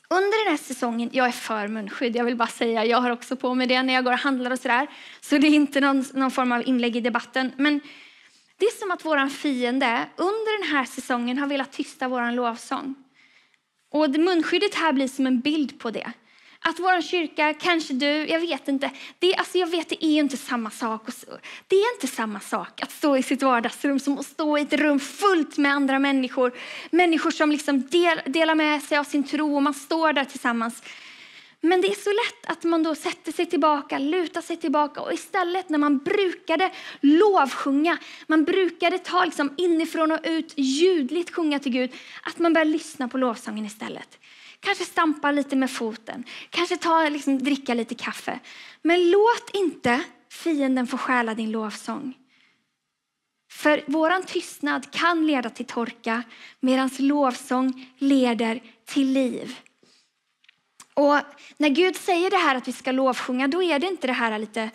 under 0.10 0.46
den 0.46 0.51
här 0.51 0.63
säsongen, 0.63 1.10
jag 1.13 1.28
är 1.28 1.32
för 1.32 1.68
munskydd, 1.68 2.16
jag 2.16 2.25
vill 2.25 2.36
bara 2.36 2.48
säga, 2.48 2.86
jag 2.86 3.01
har 3.01 3.10
också 3.10 3.36
på 3.36 3.56
mig 3.56 3.68
det 3.68 3.84
när 3.84 3.94
jag 3.94 4.04
går 4.04 4.12
och 4.12 4.20
handlar 4.20 4.51
och 4.51 4.60
sådär. 4.60 4.88
Så 5.22 5.38
det 5.38 5.48
är 5.48 5.51
inte 5.51 5.82
någon, 5.82 6.06
någon 6.13 6.32
form 6.32 6.51
av 6.51 6.68
inlägg 6.68 6.96
i 6.96 7.01
debatten. 7.01 7.51
Men 7.58 7.82
det 8.58 8.66
är 8.66 8.80
som 8.80 8.92
att 8.92 9.06
våran 9.06 9.30
fiende 9.30 10.06
under 10.16 10.62
den 10.62 10.78
här 10.78 10.86
säsongen 10.86 11.38
har 11.38 11.48
velat 11.48 11.72
tysta 11.72 12.08
våran 12.08 12.36
lovsång. 12.36 12.96
Och 13.92 14.10
munskyddet 14.10 14.75
här 14.75 14.94
blir 14.94 15.08
som 15.08 15.28
en 15.28 15.39
bild 15.39 15.80
på 15.80 15.92
det. 15.92 16.12
Att 16.62 16.80
vår 16.80 17.01
kyrka, 17.01 17.54
kanske 17.54 17.94
du, 17.94 18.06
jag 18.06 18.39
vet 18.39 18.68
inte. 18.68 18.92
Det, 19.20 19.36
alltså 19.36 19.58
jag 19.58 19.68
vet 19.68 19.89
det 19.89 20.06
är 20.06 20.20
inte 20.20 20.38
samma 20.38 20.70
sak. 20.70 21.08
Det 21.68 21.75
är 21.75 21.94
inte 21.96 22.08
samma 22.08 22.39
sak 22.39 22.82
att 22.82 22.92
stå 22.92 23.18
i 23.18 23.24
sitt 23.24 23.42
vardagsrum 23.42 24.00
som 24.00 24.20
att 24.20 24.25
stå 24.25 24.58
i 24.58 24.62
ett 24.62 24.74
rum 24.74 25.00
fullt 25.00 25.58
med 25.58 25.74
andra 25.74 26.00
människor. 26.00 26.54
Människor 26.92 27.32
som 27.32 27.51
liksom 27.51 27.88
del, 27.88 28.22
delar 28.25 28.56
med 28.56 28.84
sig 28.84 28.98
av 28.98 29.04
sin 29.04 29.24
tro 29.24 29.56
och 29.56 29.63
man 29.63 29.74
står 29.74 30.13
där 30.13 30.25
tillsammans. 30.25 30.84
Men 31.62 31.82
det 31.82 31.88
är 31.88 31.96
så 31.96 32.10
lätt 32.10 32.58
att 32.58 32.63
man 32.63 32.84
då 32.84 32.96
sätter 32.96 33.32
sig 33.32 33.46
tillbaka, 33.46 33.98
lutar 33.98 34.42
sig 34.42 34.58
tillbaka 34.58 35.01
och 35.01 35.13
istället 35.13 35.70
när 35.70 35.78
man 35.78 35.98
brukade 35.98 36.72
lovsjunga, 37.01 37.98
man 38.28 38.44
brukade 38.44 38.98
ta 38.98 39.25
liksom 39.25 39.54
inifrån 39.58 40.12
och 40.12 40.20
ut 40.24 40.54
ljudligt 40.58 41.36
sjunga 41.36 41.60
till 41.60 41.72
Gud, 41.72 41.92
att 42.24 42.39
man 42.39 42.54
börjar 42.54 42.66
lyssna 42.66 43.08
på 43.08 43.18
lovsången 43.18 43.66
istället. 43.66 44.18
Kanske 44.60 44.86
stampa 44.86 45.32
lite 45.32 45.56
med 45.56 45.72
foten, 45.72 46.24
kanske 46.50 46.78
ta, 46.78 47.10
liksom, 47.10 47.39
dricka 47.44 47.74
lite 47.74 47.96
kaffe. 47.96 48.39
Men 48.82 49.12
låt 49.12 49.50
inte 49.54 50.04
fienden 50.30 50.88
få 50.88 50.98
stjäla 50.98 51.34
din 51.34 51.51
lovsång. 51.51 52.13
För 53.51 53.84
vår 53.88 54.24
tystnad 54.24 54.92
kan 54.92 55.28
leda 55.28 55.50
till 55.50 55.66
torka 55.66 56.24
medan 56.60 56.89
lovsång 57.00 57.94
leder 57.98 58.63
till 58.86 59.08
liv. 59.08 59.56
Och 60.94 61.20
när 61.58 61.70
Gud 61.70 61.96
säger 61.96 62.30
det 62.30 62.38
här 62.38 62.56
att 62.56 62.68
vi 62.68 62.72
ska 62.72 62.92
lovsjunga, 62.92 63.48
då 63.48 63.63
är 63.63 63.80
det 63.80 63.88
inte 63.88 64.08
det 64.08 64.13
här 64.13 64.39
lite 64.39 64.70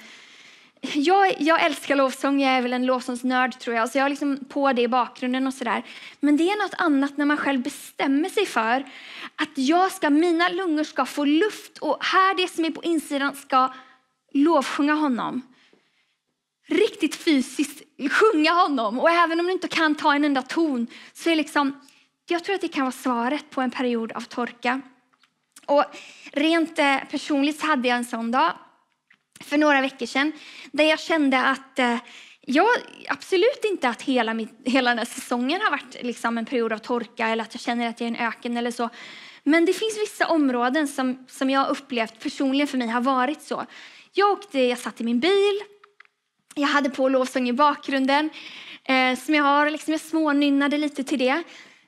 jag, 0.94 1.34
jag 1.38 1.64
älskar 1.64 1.96
lovsång, 1.96 2.40
jag 2.40 2.52
är 2.52 2.62
väl 2.62 2.72
en 2.72 2.86
lovsångsnörd 2.86 3.58
tror 3.58 3.76
jag, 3.76 3.90
så 3.90 3.98
jag 3.98 4.04
har 4.04 4.08
liksom 4.08 4.44
på 4.48 4.72
det 4.72 4.82
i 4.82 4.88
bakgrunden 4.88 5.46
och 5.46 5.54
sådär. 5.54 5.82
Men 6.20 6.36
det 6.36 6.50
är 6.50 6.62
något 6.62 6.74
annat 6.78 7.16
när 7.16 7.24
man 7.24 7.36
själv 7.36 7.62
bestämmer 7.62 8.28
sig 8.28 8.46
för 8.46 8.84
att 9.36 9.48
jag 9.54 9.92
ska, 9.92 10.10
mina 10.10 10.48
lungor 10.48 10.84
ska 10.84 11.06
få 11.06 11.24
luft 11.24 11.78
och 11.78 12.04
här 12.04 12.34
det 12.36 12.48
som 12.48 12.64
är 12.64 12.70
på 12.70 12.82
insidan 12.82 13.34
ska 13.34 13.72
lovsjunga 14.32 14.94
honom. 14.94 15.42
Riktigt 16.66 17.14
fysiskt 17.14 17.82
sjunga 18.10 18.52
honom. 18.52 19.00
Och 19.00 19.10
även 19.10 19.40
om 19.40 19.46
du 19.46 19.52
inte 19.52 19.68
kan 19.68 19.94
ta 19.94 20.14
en 20.14 20.24
enda 20.24 20.42
ton 20.42 20.86
så 21.12 21.30
är 21.30 21.36
liksom, 21.36 21.80
jag 22.28 22.44
tror 22.44 22.54
att 22.54 22.60
det 22.60 22.68
kan 22.68 22.84
vara 22.84 22.92
svaret 22.92 23.50
på 23.50 23.60
en 23.60 23.70
period 23.70 24.12
av 24.12 24.20
torka. 24.20 24.80
Och 25.66 25.84
rent 26.32 26.78
eh, 26.78 26.96
personligt 27.10 27.62
hade 27.62 27.88
jag 27.88 27.96
en 27.96 28.04
sån 28.04 28.30
dag 28.30 28.52
för 29.40 29.58
några 29.58 29.80
veckor 29.80 30.06
sedan 30.06 30.32
där 30.72 30.84
jag 30.84 31.00
kände 31.00 31.40
att 31.40 31.78
eh, 31.78 31.98
jag, 32.40 32.66
absolut 33.08 33.64
inte 33.64 33.88
att 33.88 34.02
hela, 34.02 34.34
mitt, 34.34 34.54
hela 34.64 34.90
den 34.90 34.98
här 34.98 35.04
säsongen 35.04 35.60
har 35.60 35.70
varit 35.70 35.96
liksom 36.02 36.38
en 36.38 36.46
period 36.46 36.72
av 36.72 36.78
torka 36.78 37.28
eller 37.28 37.44
att 37.44 37.54
jag 37.54 37.60
känner 37.60 37.88
att 37.88 38.00
jag 38.00 38.10
är 38.10 38.14
en 38.14 38.26
öken 38.26 38.56
eller 38.56 38.70
så. 38.70 38.90
Men 39.42 39.64
det 39.64 39.72
finns 39.72 39.98
vissa 39.98 40.26
områden 40.26 40.88
som, 40.88 41.26
som 41.28 41.50
jag 41.50 41.68
upplevt 41.68 42.20
personligen 42.22 42.66
för 42.66 42.78
mig 42.78 42.88
har 42.88 43.00
varit 43.00 43.42
så. 43.42 43.66
Jag, 44.12 44.30
åkte, 44.30 44.60
jag 44.60 44.78
satt 44.78 45.00
i 45.00 45.04
min 45.04 45.20
bil, 45.20 45.60
jag 46.54 46.68
hade 46.68 46.90
på 46.90 47.08
lovsång 47.08 47.48
i 47.48 47.52
bakgrunden 47.52 48.30
eh, 48.84 49.18
som 49.18 49.34
jag 49.34 49.44
har, 49.44 49.70
liksom 49.70 49.92
jag 49.92 50.00
smånynnade 50.00 50.78
lite 50.78 51.04
till 51.04 51.18
det. 51.18 51.42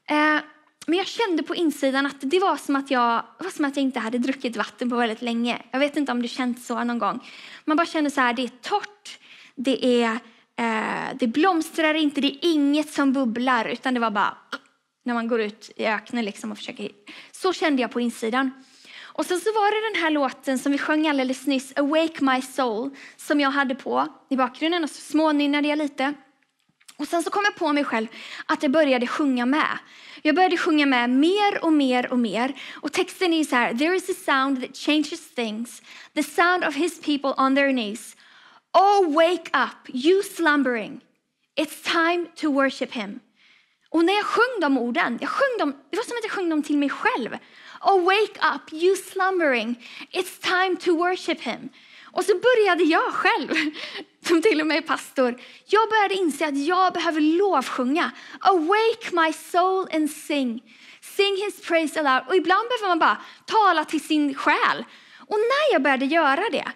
Eh, 0.08 0.38
men 0.86 0.98
jag 0.98 1.06
kände 1.06 1.42
på 1.42 1.54
insidan 1.54 2.06
att 2.06 2.16
det 2.20 2.40
var 2.40 2.56
som 2.56 2.76
att, 2.76 2.90
jag, 2.90 3.22
var 3.38 3.50
som 3.50 3.64
att 3.64 3.76
jag 3.76 3.82
inte 3.82 4.00
hade 4.00 4.18
druckit 4.18 4.56
vatten 4.56 4.90
på 4.90 4.96
väldigt 4.96 5.22
länge. 5.22 5.62
Jag 5.70 5.78
vet 5.78 5.96
inte 5.96 6.12
om 6.12 6.22
du 6.22 6.28
känt 6.28 6.62
så 6.62 6.84
någon 6.84 6.98
gång. 6.98 7.20
Man 7.64 7.76
bara 7.76 7.86
känner 7.86 8.10
så 8.10 8.20
här, 8.20 8.32
det 8.32 8.42
är 8.42 8.48
torrt, 8.48 9.18
det, 9.54 10.02
är, 10.02 10.10
eh, 10.56 11.16
det 11.18 11.26
blomstrar 11.26 11.94
inte, 11.94 12.20
det 12.20 12.28
är 12.28 12.38
inget 12.52 12.90
som 12.90 13.12
bubblar, 13.12 13.64
utan 13.64 13.94
det 13.94 14.00
var 14.00 14.10
bara 14.10 14.36
när 15.04 15.14
man 15.14 15.28
går 15.28 15.40
ut 15.40 15.70
i 15.76 15.86
öknen 15.86 16.24
liksom 16.24 16.52
och 16.52 16.58
försöker. 16.58 16.90
Så 17.32 17.52
kände 17.52 17.82
jag 17.82 17.90
på 17.90 18.00
insidan. 18.00 18.50
Och 19.02 19.26
sen 19.26 19.40
så 19.40 19.52
var 19.52 19.70
det 19.70 19.94
den 19.94 20.02
här 20.02 20.10
låten 20.10 20.58
som 20.58 20.72
vi 20.72 20.78
sjöng 20.78 21.08
alldeles 21.08 21.46
nyss, 21.46 21.72
Awake 21.76 22.24
My 22.24 22.42
Soul, 22.42 22.90
som 23.16 23.40
jag 23.40 23.50
hade 23.50 23.74
på 23.74 24.06
i 24.30 24.36
bakgrunden 24.36 24.84
och 24.84 24.90
så 24.90 25.00
smånynnade 25.00 25.68
jag 25.68 25.78
lite. 25.78 26.14
Och 26.96 27.08
sen 27.08 27.22
så 27.22 27.30
kom 27.30 27.42
jag 27.44 27.56
på 27.56 27.72
mig 27.72 27.84
själv 27.84 28.06
att 28.46 28.62
jag 28.62 28.72
började 28.72 29.06
sjunga 29.06 29.46
med. 29.46 29.78
Jag 30.22 30.34
började 30.34 30.56
sjunga 30.56 30.86
med 30.86 31.10
mer 31.10 31.64
och 31.64 31.72
mer 31.72 32.12
och 32.12 32.18
mer. 32.18 32.52
Och 32.74 32.92
texten 32.92 33.32
är 33.32 33.44
så 33.44 33.56
här, 33.56 33.74
there 33.74 33.96
is 33.96 34.10
a 34.10 34.14
sound 34.24 34.60
that 34.60 34.76
changes 34.76 35.34
things, 35.34 35.82
the 36.14 36.22
sound 36.22 36.64
of 36.64 36.74
his 36.74 37.00
people 37.00 37.34
on 37.38 37.54
their 37.54 37.72
knees. 37.72 38.16
Oh 38.72 39.14
wake 39.14 39.50
up, 39.54 39.94
you 39.94 40.22
slumbering. 40.22 41.00
It's 41.56 41.82
time 41.82 42.26
to 42.36 42.52
worship 42.52 42.92
him. 42.92 43.20
Och 43.90 44.04
när 44.04 44.12
jag 44.12 44.24
sjöng 44.24 44.60
de 44.60 44.78
orden, 44.78 45.18
jag 45.20 45.30
sjöng 45.30 45.58
dem, 45.58 45.74
det 45.90 45.96
var 45.96 46.04
som 46.04 46.16
att 46.16 46.24
jag 46.24 46.32
sjöng 46.32 46.48
dem 46.48 46.62
till 46.62 46.78
mig 46.78 46.88
själv. 46.88 47.36
Oh 47.82 48.04
wake 48.04 48.54
up, 48.54 48.72
you 48.72 48.96
slumbering. 48.96 49.88
It's 50.12 50.40
time 50.40 50.76
to 50.76 50.96
worship 50.96 51.40
him. 51.40 51.68
Och 52.16 52.24
så 52.24 52.32
började 52.38 52.84
jag 52.84 53.12
själv, 53.12 53.54
som 54.26 54.42
till 54.42 54.60
och 54.60 54.66
med 54.66 54.76
är 54.76 54.80
pastor, 54.80 55.40
jag 55.66 55.88
började 55.88 56.14
inse 56.14 56.46
att 56.46 56.58
jag 56.58 56.92
behöver 56.92 57.20
lovsjunga. 57.20 58.10
Awake 58.40 59.10
my 59.12 59.32
soul 59.32 59.88
and 59.92 60.10
sing. 60.10 60.62
Sing 61.00 61.36
his 61.44 61.60
praise 61.60 62.00
aloud. 62.00 62.28
Och 62.28 62.36
ibland 62.36 62.68
behöver 62.68 62.88
man 62.88 62.98
bara 62.98 63.18
tala 63.46 63.84
till 63.84 64.00
sin 64.00 64.34
själ. 64.34 64.84
Och 65.28 65.38
när 65.38 65.72
jag 65.72 65.82
började 65.82 66.04
göra 66.04 66.44
det, 66.52 66.72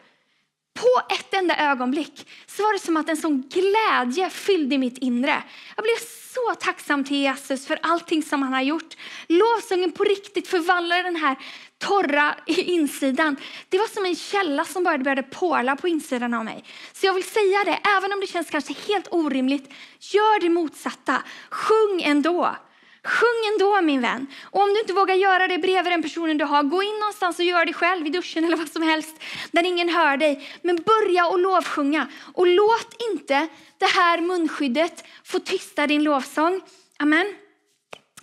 på 0.74 1.14
ett 1.14 1.34
enda 1.34 1.56
ögonblick, 1.56 2.28
så 2.46 2.62
var 2.62 2.72
det 2.72 2.78
som 2.78 2.96
att 2.96 3.08
en 3.08 3.16
sån 3.16 3.42
glädje 3.48 4.30
fyllde 4.30 4.78
mitt 4.78 4.98
inre. 4.98 5.42
Jag 5.76 5.82
blev 5.82 5.96
så 6.34 6.54
tacksam 6.60 7.04
till 7.04 7.16
Jesus 7.16 7.66
för 7.66 7.78
allting 7.82 8.22
som 8.22 8.42
han 8.42 8.52
har 8.52 8.62
gjort. 8.62 8.96
Lovsången 9.28 9.92
på 9.92 10.04
riktigt 10.04 10.48
förvandlade 10.48 11.02
den 11.02 11.16
här 11.16 11.36
torra 11.80 12.34
i 12.46 12.62
insidan. 12.62 13.36
Det 13.68 13.78
var 13.78 13.86
som 13.86 14.04
en 14.04 14.16
källa 14.16 14.64
som 14.64 14.84
började, 14.84 15.04
började 15.04 15.22
porla 15.22 15.76
på 15.76 15.88
insidan 15.88 16.34
av 16.34 16.44
mig. 16.44 16.64
Så 16.92 17.06
jag 17.06 17.14
vill 17.14 17.24
säga 17.24 17.64
det, 17.64 17.78
även 17.96 18.12
om 18.12 18.20
det 18.20 18.26
känns 18.26 18.50
kanske 18.50 18.74
helt 18.88 19.08
orimligt, 19.10 19.72
gör 20.00 20.40
det 20.40 20.48
motsatta. 20.48 21.22
Sjung 21.50 22.02
ändå. 22.02 22.56
Sjung 23.04 23.52
ändå 23.52 23.80
min 23.82 24.00
vän. 24.00 24.26
Och 24.42 24.62
om 24.62 24.68
du 24.68 24.80
inte 24.80 24.92
vågar 24.92 25.14
göra 25.14 25.48
det 25.48 25.58
bredvid 25.58 25.92
den 25.92 26.02
personen 26.02 26.38
du 26.38 26.44
har, 26.44 26.62
gå 26.62 26.82
in 26.82 26.98
någonstans 27.00 27.38
och 27.38 27.44
gör 27.44 27.64
det 27.64 27.72
själv 27.72 28.06
i 28.06 28.10
duschen 28.10 28.44
eller 28.44 28.56
vad 28.56 28.68
som 28.68 28.82
helst 28.82 29.16
där 29.50 29.66
ingen 29.66 29.88
hör 29.88 30.16
dig. 30.16 30.48
Men 30.62 30.76
börja 30.76 31.26
och 31.26 31.38
lovsjunga. 31.38 32.08
Och 32.34 32.46
låt 32.46 32.96
inte 33.10 33.48
det 33.78 33.86
här 33.86 34.20
munskyddet 34.20 35.04
få 35.24 35.38
tysta 35.38 35.86
din 35.86 36.04
lovsång. 36.04 36.60
Amen. 36.98 37.34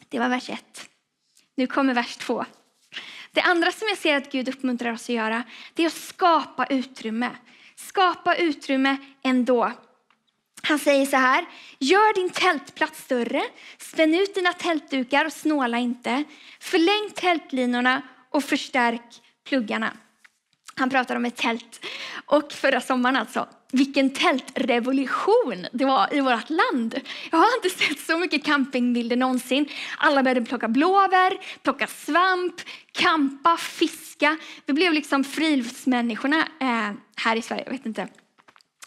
Det 0.10 0.20
var 0.20 0.30
vers 0.30 0.50
1. 0.50 0.90
Nu 1.56 1.68
kommer 1.68 1.94
vers 1.94 2.18
2. 2.18 2.46
Det 3.38 3.44
andra 3.44 3.72
som 3.72 3.88
jag 3.88 3.98
ser 3.98 4.18
att 4.18 4.32
Gud 4.32 4.50
uppmuntrar 4.50 4.94
oss 4.94 5.04
att 5.04 5.16
göra, 5.16 5.44
det 5.74 5.84
är 5.84 5.88
att 5.88 5.94
skapa 5.94 6.66
utrymme. 6.66 7.30
Skapa 7.76 8.36
utrymme 8.36 8.98
ändå. 9.24 9.72
Han 10.62 10.80
säger 10.80 11.06
så 11.06 11.16
här, 11.16 11.46
gör 11.80 12.14
din 12.14 12.30
tältplats 12.30 13.04
större, 13.04 13.44
spänn 13.78 14.14
ut 14.14 14.36
dina 14.36 14.54
tältdukar 14.54 15.26
och 15.26 15.34
snåla 15.34 15.78
inte. 15.78 16.24
Förläng 16.60 17.10
tältlinorna 17.16 18.02
och 18.30 18.44
förstärk 18.44 19.22
pluggarna. 19.50 19.94
Han 20.76 20.90
pratar 20.90 21.16
om 21.16 21.26
ett 21.26 21.36
tält. 21.36 21.86
Och 22.26 22.52
förra 22.52 22.82
sommaren 22.82 23.16
alltså, 23.16 23.48
vilken 23.72 24.10
tältrevolution 24.10 25.66
det 25.72 25.86
var 25.86 26.14
i 26.14 26.22
vårt 26.22 26.50
land. 26.50 27.00
Jag 27.32 27.38
har 27.38 27.48
inte 27.56 27.78
sett 27.78 28.00
så 28.00 28.18
mycket 28.18 28.46
campingbilder 28.46 29.16
någonsin. 29.16 29.70
Alla 29.98 30.24
började 30.24 30.46
plocka 30.46 30.68
blåbär, 30.68 31.34
plocka 31.64 31.88
svamp, 31.88 32.62
kampa, 32.92 33.58
fiska. 33.58 34.38
Vi 34.66 34.74
blev 34.74 34.94
liksom 34.94 35.24
friluftsmänniskorna 35.24 36.38
eh, 36.60 36.92
här 37.16 37.36
i 37.36 37.42
Sverige. 37.42 37.64
Jag 37.66 37.72
vet 37.72 37.86
inte 37.86 38.08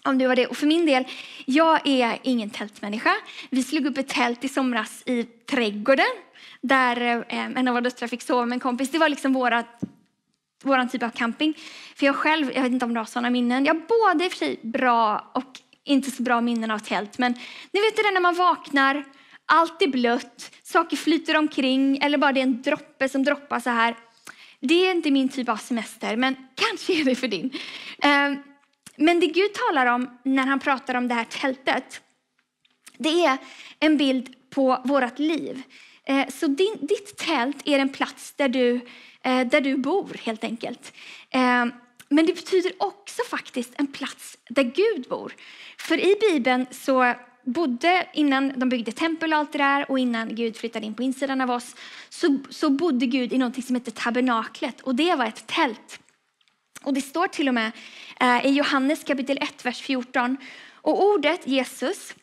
om 0.05 0.19
det 0.19 0.29
var 0.29 0.37
det. 0.37 0.47
Och 0.47 0.57
för 0.57 0.67
min 0.67 0.87
del, 0.87 1.05
jag 1.47 1.87
är 1.87 2.19
ingen 2.23 2.51
tältmänniska. 2.51 3.15
Vi 3.51 3.63
slog 3.63 3.87
upp 3.87 3.99
ett 3.99 4.09
tält 4.09 4.45
i 4.45 4.49
somras 4.49 5.03
i 5.07 5.25
trädgården 5.25 6.07
där 6.61 7.25
eh, 7.29 7.45
en 7.45 7.69
av 7.69 7.75
våra 7.75 7.81
döttrar 7.81 8.09
fick 8.09 8.23
sova 8.23 8.47
med 8.47 8.57
en 8.57 8.61
kompis. 8.61 8.91
Det 8.91 8.99
var 8.99 9.09
liksom 9.09 9.33
våra 9.33 9.65
vår 10.63 10.89
typ 10.89 11.03
av 11.03 11.11
camping. 11.11 11.55
För 11.97 12.07
jag 12.07 12.17
själv, 12.17 12.53
jag 12.55 12.63
vet 12.63 12.73
inte 12.73 12.85
om 12.85 12.95
du 12.95 13.01
har 13.01 13.05
sådana 13.05 13.31
minnen. 13.31 13.65
Jag 13.65 13.75
har 13.75 13.81
både 14.13 14.25
i 14.25 14.29
och 14.29 14.33
för 14.33 14.39
sig 14.39 14.61
bra 14.63 15.31
och 15.35 15.61
inte 15.85 16.11
så 16.11 16.23
bra 16.23 16.41
minnen 16.41 16.71
av 16.71 16.79
tält. 16.79 17.19
Men 17.19 17.33
ni 17.73 17.81
vet 17.81 17.97
det 17.97 18.03
när 18.03 18.21
man 18.21 18.35
vaknar, 18.35 19.05
allt 19.47 19.83
är 19.83 19.89
blött, 19.89 20.57
saker 20.63 20.97
flyter 20.97 21.37
omkring 21.37 21.99
eller 22.03 22.19
bara 22.19 22.33
det 22.33 22.41
är 22.41 22.43
en 22.43 22.63
droppe 22.63 23.09
som 23.09 23.25
droppar 23.25 23.61
så 23.61 23.71
här. 23.71 23.97
Det 24.61 24.87
är 24.87 24.91
inte 24.91 25.11
min 25.11 25.29
typ 25.29 25.49
av 25.49 25.57
semester, 25.57 26.17
men 26.17 26.37
kanske 26.55 27.01
är 27.01 27.05
det 27.05 27.15
för 27.15 27.29
din. 27.29 27.51
Ehm, 28.03 28.37
men 28.97 29.21
det 29.21 29.27
Gud 29.27 29.51
talar 29.55 29.87
om 29.87 30.19
när 30.25 30.47
han 30.47 30.61
pratar 30.61 30.95
om 30.95 31.09
det 31.09 31.15
här 31.15 31.25
tältet, 31.25 32.01
det 32.99 33.25
är 33.25 33.39
en 33.81 33.97
bild 33.97 34.51
på 34.51 34.83
vårt 34.85 35.19
liv. 35.19 35.63
Eh, 36.05 36.29
så 36.29 36.47
din, 36.47 36.77
ditt 36.81 37.17
tält 37.17 37.57
är 37.65 37.79
en 37.79 37.89
plats 37.89 38.33
där 38.37 38.49
du 38.49 38.81
Eh, 39.25 39.47
där 39.47 39.61
du 39.61 39.77
bor 39.77 40.17
helt 40.25 40.45
enkelt. 40.45 40.93
Eh, 41.31 41.67
men 42.09 42.27
det 42.27 42.33
betyder 42.33 42.73
också 42.79 43.23
faktiskt 43.31 43.73
en 43.77 43.87
plats 43.87 44.39
där 44.49 44.63
Gud 44.63 45.07
bor. 45.09 45.33
För 45.79 45.99
i 45.99 46.17
Bibeln 46.21 46.67
så 46.71 47.15
bodde, 47.45 48.07
innan 48.13 48.53
de 48.57 48.69
byggde 48.69 48.93
tempel 48.93 49.33
och 49.33 49.39
allt 49.39 49.53
det 49.53 49.59
där 49.59 49.91
och 49.91 49.99
innan 49.99 50.35
Gud 50.35 50.57
flyttade 50.57 50.87
in 50.87 50.95
på 50.95 51.03
insidan 51.03 51.41
av 51.41 51.51
oss, 51.51 51.77
så, 52.09 52.39
så 52.51 52.71
bodde 52.71 53.07
Gud 53.07 53.33
i 53.33 53.39
något 53.39 53.65
som 53.65 53.75
hette 53.75 53.91
tabernaklet 53.91 54.81
och 54.81 54.95
det 54.95 55.15
var 55.15 55.27
ett 55.27 55.47
tält. 55.47 56.01
Och 56.83 56.95
det 56.95 57.01
står 57.01 57.27
till 57.27 57.49
och 57.49 57.55
med 57.55 57.73
eh, 58.21 58.47
i 58.47 58.51
Johannes 58.51 59.05
kapitel 59.05 59.39
1, 59.39 59.65
vers 59.65 59.83
14. 59.83 60.37
Och 60.73 61.05
ordet 61.05 61.47
Jesus 61.47 62.15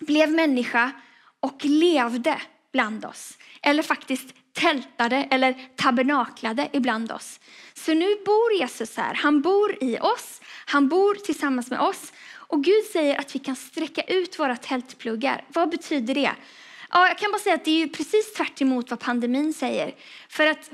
blev 0.00 0.32
människa 0.32 0.92
och 1.40 1.64
levde 1.64 2.40
bland 2.72 3.04
oss. 3.04 3.38
Eller 3.62 3.82
faktiskt 3.82 4.34
tältade 4.52 5.16
eller 5.30 5.68
tabernaklade 5.76 6.68
ibland 6.72 7.12
oss. 7.12 7.40
Så 7.74 7.94
nu 7.94 8.16
bor 8.24 8.52
Jesus 8.58 8.96
här. 8.96 9.14
Han 9.14 9.42
bor 9.42 9.84
i 9.84 9.98
oss. 9.98 10.40
Han 10.66 10.88
bor 10.88 11.14
tillsammans 11.14 11.70
med 11.70 11.80
oss. 11.80 12.12
Och 12.48 12.64
Gud 12.64 12.84
säger 12.84 13.20
att 13.20 13.34
vi 13.34 13.38
kan 13.38 13.56
sträcka 13.56 14.02
ut 14.02 14.38
våra 14.38 14.56
tältpluggar. 14.56 15.44
Vad 15.48 15.70
betyder 15.70 16.14
det? 16.14 16.32
Ja, 16.90 17.08
jag 17.08 17.18
kan 17.18 17.32
bara 17.32 17.38
säga 17.38 17.54
att 17.54 17.64
det 17.64 17.82
är 17.82 17.86
precis 17.86 18.34
tvärt 18.34 18.90
vad 18.90 19.00
pandemin 19.00 19.54
säger. 19.54 19.94
För 20.28 20.46
att, 20.46 20.70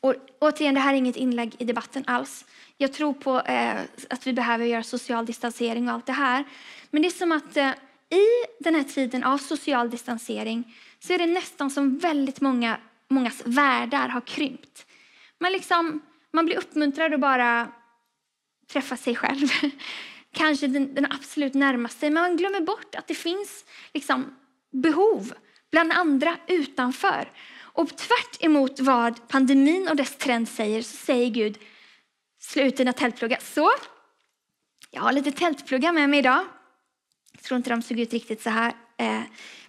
och, 0.00 0.14
återigen, 0.38 0.74
det 0.74 0.80
här 0.80 0.92
är 0.92 0.98
inget 0.98 1.16
inlägg 1.16 1.56
i 1.58 1.64
debatten 1.64 2.04
alls. 2.06 2.44
Jag 2.76 2.92
tror 2.92 3.12
på 3.12 3.40
eh, 3.40 3.80
att 4.10 4.26
vi 4.26 4.32
behöver 4.32 4.66
göra 4.66 4.82
social 4.82 5.26
distansering 5.26 5.88
och 5.88 5.94
allt 5.94 6.06
det 6.06 6.12
här. 6.12 6.44
Men 6.90 7.02
det 7.02 7.08
är 7.08 7.10
som 7.10 7.32
att 7.32 7.56
eh, 7.56 7.70
i 8.10 8.26
den 8.60 8.74
här 8.74 8.82
tiden 8.82 9.24
av 9.24 9.38
social 9.38 9.90
distansering 9.90 10.76
så 11.02 11.12
är 11.12 11.18
det 11.18 11.26
nästan 11.26 11.70
som 11.70 11.98
väldigt 11.98 12.40
många, 12.40 12.80
mångas 13.08 13.42
världar 13.44 14.08
har 14.08 14.20
krympt. 14.20 14.86
Man, 15.38 15.52
liksom, 15.52 16.00
man 16.32 16.46
blir 16.46 16.56
uppmuntrad 16.56 17.14
att 17.14 17.20
bara 17.20 17.72
träffa 18.72 18.96
sig 18.96 19.16
själv. 19.16 19.48
Kanske 20.32 20.66
den, 20.66 20.94
den 20.94 21.06
absolut 21.12 21.54
närmaste, 21.54 22.10
men 22.10 22.22
man 22.22 22.36
glömmer 22.36 22.60
bort 22.60 22.94
att 22.94 23.08
det 23.08 23.14
finns 23.14 23.64
liksom, 23.94 24.36
behov 24.72 25.32
bland 25.70 25.92
andra 25.92 26.36
utanför. 26.46 27.32
Och 27.72 27.96
tvärt 27.96 28.44
emot 28.44 28.80
vad 28.80 29.28
pandemin 29.28 29.88
och 29.88 29.96
dess 29.96 30.16
trend 30.16 30.48
säger 30.48 30.82
så 30.82 30.96
säger 30.96 31.30
Gud 31.30 31.58
Slå 32.40 32.62
ut 32.62 32.76
dina 32.76 32.92
tältpluggar. 32.92 33.38
Så, 33.42 33.70
jag 34.90 35.02
har 35.02 35.12
lite 35.12 35.32
tältpluggar 35.32 35.92
med 35.92 36.10
mig 36.10 36.18
idag. 36.18 36.44
Jag 37.32 37.42
tror 37.42 37.56
inte 37.56 37.70
de 37.70 37.82
såg 37.82 38.00
ut 38.00 38.12
riktigt 38.12 38.42
så 38.42 38.50
här 38.50 38.74
eh, 38.96 39.22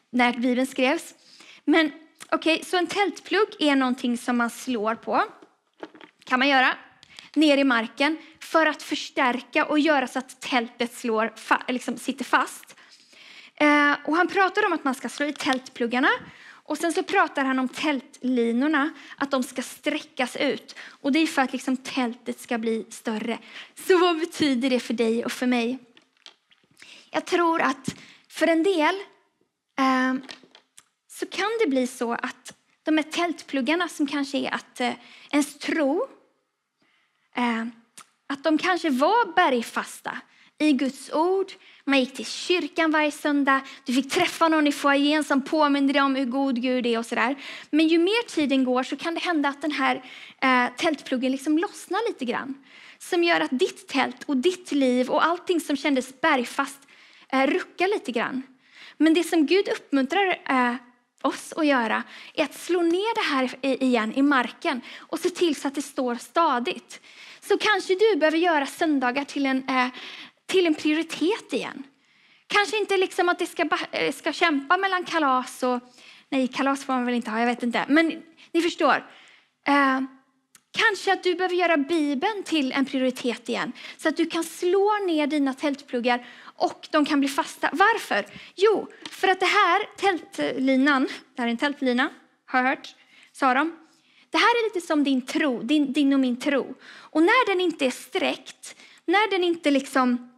när 0.10 0.34
Bibeln 0.34 0.68
skrevs. 0.68 1.16
Men 1.66 1.92
okej, 2.30 2.56
okay, 2.56 2.66
så 2.66 2.78
en 2.78 2.88
tältplugg 2.88 3.48
är 3.60 3.76
någonting 3.76 4.18
som 4.18 4.38
man 4.38 4.50
slår 4.50 4.96
på. 4.96 5.24
kan 6.24 6.40
man 6.40 6.48
göra. 6.48 6.74
Ner 7.36 7.58
i 7.58 7.64
marken 7.64 8.18
för 8.40 8.66
att 8.66 8.84
förstärka 8.84 9.66
och 9.66 9.80
göra 9.80 10.08
så 10.08 10.20
att 10.20 10.42
tältet 10.42 10.94
slår, 10.94 11.34
liksom 11.72 11.98
sitter 11.98 12.26
fast. 12.26 12.76
Eh, 13.56 13.94
och 14.06 14.16
han 14.16 14.28
pratar 14.28 14.66
om 14.66 14.74
att 14.74 14.84
man 14.84 14.96
ska 14.96 15.10
slå 15.10 15.26
i 15.26 15.34
tältpluggarna 15.34 16.10
och 16.72 16.78
sen 16.78 16.94
så 16.94 17.04
pratar 17.04 17.46
han 17.46 17.60
om 17.60 17.70
tältlinorna, 17.70 18.90
att 19.18 19.32
de 19.32 19.44
ska 19.44 19.62
sträckas 19.62 20.36
ut. 20.36 20.76
Och 21.02 21.12
det 21.12 21.20
är 21.20 21.28
för 21.28 21.42
att 21.42 21.54
liksom 21.54 21.78
tältet 21.78 22.40
ska 22.40 22.58
bli 22.58 22.86
större. 22.90 23.40
Så 23.76 23.98
vad 23.98 24.20
betyder 24.20 24.70
det 24.70 24.80
för 24.80 24.94
dig 24.94 25.26
och 25.26 25.32
för 25.32 25.48
mig? 25.48 25.80
Jag 27.10 27.26
tror 27.26 27.62
att 27.62 27.96
för 28.28 28.48
en 28.48 28.64
del 28.64 28.96
eh, 29.80 30.14
så 31.22 31.28
kan 31.28 31.50
det 31.60 31.68
bli 31.70 31.88
så 31.88 32.14
att 32.14 32.54
de 32.84 32.98
här 32.98 33.04
tältpluggarna 33.04 33.88
som 33.88 34.08
kanske 34.08 34.38
är 34.38 34.54
att 34.54 34.82
eh, 34.82 34.94
ens 35.32 35.60
tro, 35.60 36.08
eh, 37.36 37.66
att 38.28 38.44
de 38.44 38.58
kanske 38.58 38.90
var 38.90 39.36
bergfasta 39.36 40.18
i 40.60 40.72
Guds 40.72 41.12
ord. 41.14 41.52
Man 41.86 42.00
gick 42.00 42.14
till 42.14 42.26
kyrkan 42.26 42.92
varje 42.92 43.12
söndag. 43.12 43.62
Du 43.86 43.94
fick 43.94 44.12
träffa 44.12 44.48
någon 44.48 44.68
i 44.68 44.72
foajén 44.72 45.24
som 45.24 45.42
påminner 45.42 45.94
dig 45.94 46.02
om 46.02 46.16
hur 46.16 46.26
god 46.26 46.62
Gud 46.62 46.86
är 46.86 47.00
och 47.00 47.06
sådär. 47.06 47.36
Men 47.70 47.88
ju 47.88 47.98
mer 47.98 48.28
tiden 48.28 48.64
går 48.64 48.84
så 48.84 48.96
kan 48.96 49.14
det 49.14 49.20
hända 49.20 49.50
att 49.50 49.62
den 49.62 49.72
här 49.72 50.04
eh, 50.42 50.76
tältpluggen 50.78 51.32
liksom 51.32 51.58
lossnar 51.58 52.10
lite 52.10 52.26
grann. 52.26 52.56
Som 52.98 53.24
gör 53.24 53.42
att 53.42 53.60
ditt 53.60 53.88
tält 53.88 54.24
och 54.26 54.38
ditt 54.38 54.72
liv 54.72 55.10
och 55.10 55.26
allting 55.26 55.60
som 55.60 55.76
kändes 55.76 56.22
bergfast 56.22 56.80
eh, 57.34 57.48
ruckar 57.48 57.88
lite 57.88 58.12
grann. 58.12 58.44
Men 58.98 59.14
det 59.14 59.24
som 59.24 59.46
Gud 59.46 59.70
uppmuntrar 59.70 60.42
eh, 60.50 60.76
oss 61.22 61.54
att 61.54 61.66
göra 61.66 62.04
är 62.34 62.44
att 62.44 62.54
slå 62.54 62.82
ner 62.82 63.16
det 63.16 63.36
här 63.36 63.66
igen 63.84 64.14
i 64.14 64.22
marken 64.22 64.82
och 64.98 65.20
se 65.20 65.30
till 65.30 65.56
så 65.56 65.68
att 65.68 65.76
det 65.76 65.82
står 65.82 66.16
stadigt. 66.16 67.02
Så 67.42 67.58
kanske 67.58 67.96
du 67.96 68.16
behöver 68.16 68.38
göra 68.38 68.66
söndagar 68.66 69.24
till 69.24 69.46
en, 69.46 69.70
eh, 69.70 69.88
till 70.46 70.68
en 70.68 70.76
prioritet 70.76 71.54
igen. 71.54 71.84
Kanske 72.48 72.78
inte 72.78 72.98
liksom 72.98 73.30
att 73.30 73.40
det 73.40 73.46
ska, 73.46 73.70
eh, 73.92 74.14
ska 74.14 74.34
kämpa 74.34 74.78
mellan 74.78 75.04
kalas 75.04 75.64
och... 75.64 75.80
Nej, 76.30 76.48
kalas 76.48 76.86
får 76.86 76.94
man 76.94 77.06
väl 77.06 77.16
inte 77.16 77.32
ha, 77.32 77.40
jag 77.40 77.48
vet 77.48 77.64
inte. 77.64 77.86
Men 77.88 78.24
ni 78.52 78.62
förstår. 78.62 79.06
Eh, 79.68 80.02
kanske 80.72 81.14
att 81.14 81.24
du 81.24 81.36
behöver 81.36 81.56
göra 81.56 81.78
Bibeln 81.78 82.44
till 82.44 82.72
en 82.72 82.86
prioritet 82.86 83.50
igen. 83.50 83.72
Så 83.98 84.10
att 84.10 84.18
du 84.18 84.26
kan 84.26 84.44
slå 84.44 84.92
ner 85.06 85.28
dina 85.28 85.54
tältpluggar 85.54 86.26
och 86.62 86.88
de 86.92 87.06
kan 87.06 87.20
bli 87.20 87.30
fasta. 87.30 87.70
Varför? 87.74 88.26
Jo, 88.56 88.88
för 89.10 89.28
att 89.28 89.40
det 89.40 89.46
här 89.46 89.82
tältlinan, 89.98 91.08
det 91.36 91.42
här 91.42 91.48
är 91.48 91.52
en 91.52 91.58
tältlina, 91.58 92.10
har 92.46 92.60
jag 92.60 92.70
hört, 92.70 92.96
sa 93.32 93.54
de. 93.54 93.76
Det 94.30 94.38
här 94.38 94.50
är 94.50 94.64
lite 94.64 94.88
som 94.88 95.04
din 95.04 95.22
tro, 95.22 95.62
din, 95.62 95.94
din 95.94 96.14
och 96.14 96.20
min 96.20 96.40
tro. 96.40 96.76
Och 96.84 97.24
när 97.24 97.46
den 97.46 97.62
inte 97.62 97.86
är 97.86 97.92
sträckt, 97.92 98.76
när 99.06 99.32
den 99.32 99.44
inte 99.44 99.72
liksom 99.72 100.32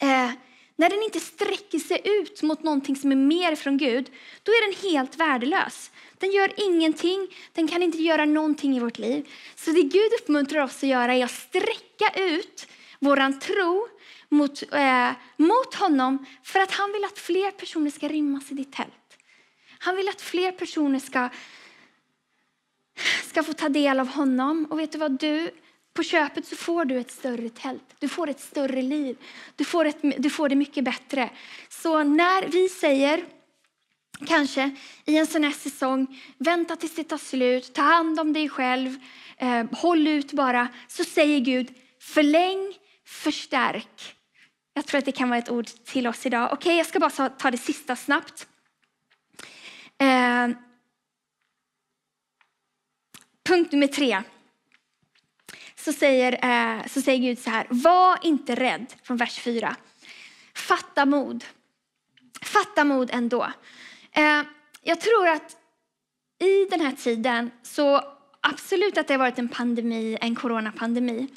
eh, 0.00 0.30
när 0.76 0.90
den 0.90 1.02
inte 1.02 1.20
sträcker 1.20 1.78
sig 1.78 2.00
ut 2.04 2.42
mot 2.42 2.62
någonting 2.62 2.96
som 2.96 3.12
är 3.12 3.16
mer 3.16 3.56
från 3.56 3.78
Gud, 3.78 4.10
då 4.42 4.52
är 4.52 4.70
den 4.70 4.92
helt 4.92 5.16
värdelös. 5.16 5.90
Den 6.18 6.30
gör 6.30 6.52
ingenting, 6.56 7.28
den 7.52 7.68
kan 7.68 7.82
inte 7.82 7.98
göra 7.98 8.24
någonting 8.24 8.76
i 8.76 8.80
vårt 8.80 8.98
liv. 8.98 9.28
Så 9.56 9.70
det 9.70 9.82
Gud 9.82 10.12
uppmuntrar 10.20 10.62
oss 10.62 10.76
att 10.76 10.88
göra 10.88 11.14
är 11.14 11.24
att 11.24 11.30
sträcka 11.30 12.10
ut 12.16 12.66
våran 12.98 13.38
tro 13.40 13.88
mot, 14.30 14.62
eh, 14.72 15.10
mot 15.36 15.74
honom 15.74 16.26
för 16.42 16.60
att 16.60 16.70
han 16.72 16.92
vill 16.92 17.04
att 17.04 17.18
fler 17.18 17.50
personer 17.50 17.90
ska 17.90 18.08
rymmas 18.08 18.50
i 18.50 18.54
ditt 18.54 18.72
tält. 18.72 19.18
Han 19.78 19.96
vill 19.96 20.08
att 20.08 20.20
fler 20.20 20.52
personer 20.52 20.98
ska, 20.98 21.28
ska 23.24 23.42
få 23.42 23.52
ta 23.52 23.68
del 23.68 24.00
av 24.00 24.08
honom. 24.08 24.66
Och 24.70 24.78
vet 24.78 24.92
du 24.92 24.98
vad? 24.98 25.18
Du 25.18 25.50
på 25.94 26.02
köpet 26.02 26.46
så 26.46 26.56
får 26.56 26.84
du 26.84 26.98
ett 26.98 27.10
större 27.10 27.48
tält, 27.48 27.94
du 27.98 28.08
får 28.08 28.28
ett 28.28 28.40
större 28.40 28.82
liv, 28.82 29.16
du 29.56 29.64
får, 29.64 29.84
ett, 29.84 29.98
du 30.18 30.30
får 30.30 30.48
det 30.48 30.54
mycket 30.54 30.84
bättre. 30.84 31.30
Så 31.68 32.02
när 32.02 32.48
vi 32.48 32.68
säger, 32.68 33.24
kanske 34.26 34.76
i 35.04 35.16
en 35.16 35.26
sån 35.26 35.44
här 35.44 35.52
säsong, 35.52 36.20
vänta 36.38 36.76
tills 36.76 36.94
det 36.94 37.04
tar 37.04 37.18
slut, 37.18 37.74
ta 37.74 37.82
hand 37.82 38.20
om 38.20 38.32
dig 38.32 38.48
själv, 38.48 38.96
eh, 39.36 39.64
håll 39.72 40.08
ut 40.08 40.32
bara, 40.32 40.68
så 40.88 41.04
säger 41.04 41.40
Gud, 41.40 41.74
förläng, 42.00 42.74
förstärk. 43.04 44.16
Jag 44.80 44.86
tror 44.86 44.98
att 44.98 45.04
det 45.04 45.12
kan 45.12 45.28
vara 45.28 45.38
ett 45.38 45.50
ord 45.50 45.66
till 45.66 46.06
oss 46.06 46.26
idag. 46.26 46.44
Okej, 46.52 46.56
okay, 46.56 46.76
jag 46.76 46.86
ska 46.86 47.00
bara 47.00 47.28
ta 47.28 47.50
det 47.50 47.58
sista 47.58 47.96
snabbt. 47.96 48.48
Eh, 49.98 50.48
punkt 53.44 53.72
nummer 53.72 53.86
tre 53.86 54.22
så 55.74 55.92
säger, 55.92 56.32
eh, 56.32 56.86
så 56.86 57.02
säger 57.02 57.18
Gud 57.18 57.38
så 57.38 57.50
här, 57.50 57.66
var 57.70 58.18
inte 58.22 58.54
rädd, 58.54 58.86
från 59.02 59.16
vers 59.16 59.38
4. 59.38 59.76
Fatta 60.54 61.06
mod. 61.06 61.44
Fatta 62.42 62.84
mod 62.84 63.10
ändå. 63.12 63.52
Eh, 64.12 64.42
jag 64.82 65.00
tror 65.00 65.28
att 65.28 65.56
i 66.38 66.64
den 66.70 66.80
här 66.80 66.92
tiden 66.92 67.50
så 67.62 68.02
absolut 68.40 68.98
att 68.98 69.08
det 69.08 69.14
har 69.14 69.18
varit 69.18 69.38
en 69.38 69.48
pandemi, 69.48 70.18
en 70.20 70.36
coronapandemi. 70.36 71.28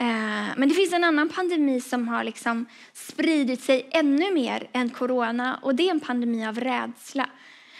Eh, 0.00 0.48
men 0.56 0.68
det 0.68 0.74
finns 0.74 0.92
en 0.92 1.04
annan 1.04 1.28
pandemi 1.28 1.80
som 1.80 2.08
har 2.08 2.24
liksom 2.24 2.66
spridit 2.92 3.62
sig 3.62 3.88
ännu 3.90 4.34
mer 4.34 4.68
än 4.72 4.90
corona 4.90 5.58
och 5.62 5.74
det 5.74 5.86
är 5.86 5.90
en 5.90 6.00
pandemi 6.00 6.46
av 6.46 6.60
rädsla. 6.60 7.30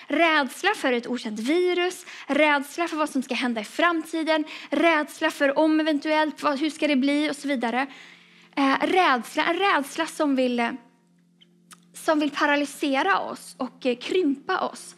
Rädsla 0.07 0.71
för 0.77 0.93
ett 0.93 1.07
okänt 1.07 1.41
virus, 1.41 2.07
rädsla 2.27 2.89
för 2.89 2.97
vad 2.97 3.11
som 3.11 3.23
ska 3.23 3.35
hända 3.35 3.61
i 3.61 3.65
framtiden, 3.65 4.45
rädsla 4.71 5.31
för 5.31 5.59
om 5.59 5.81
eventuellt, 5.81 6.43
vad, 6.43 6.59
hur 6.59 6.71
ska 6.71 6.89
det 6.89 6.97
bli 6.97 7.31
och 7.31 7.37
så 7.37 7.49
vidare. 7.49 7.87
Eh, 8.57 8.77
rädsla, 8.81 9.45
en 9.45 9.57
rädsla 9.57 10.07
som 10.07 10.37
vill, 10.37 10.61
eh, 10.61 10.71
som 11.93 12.21
vill 12.21 12.31
paralysera 12.31 13.21
oss 13.21 13.55
och 13.59 13.87
krympa 14.01 14.61
oss. 14.61 14.95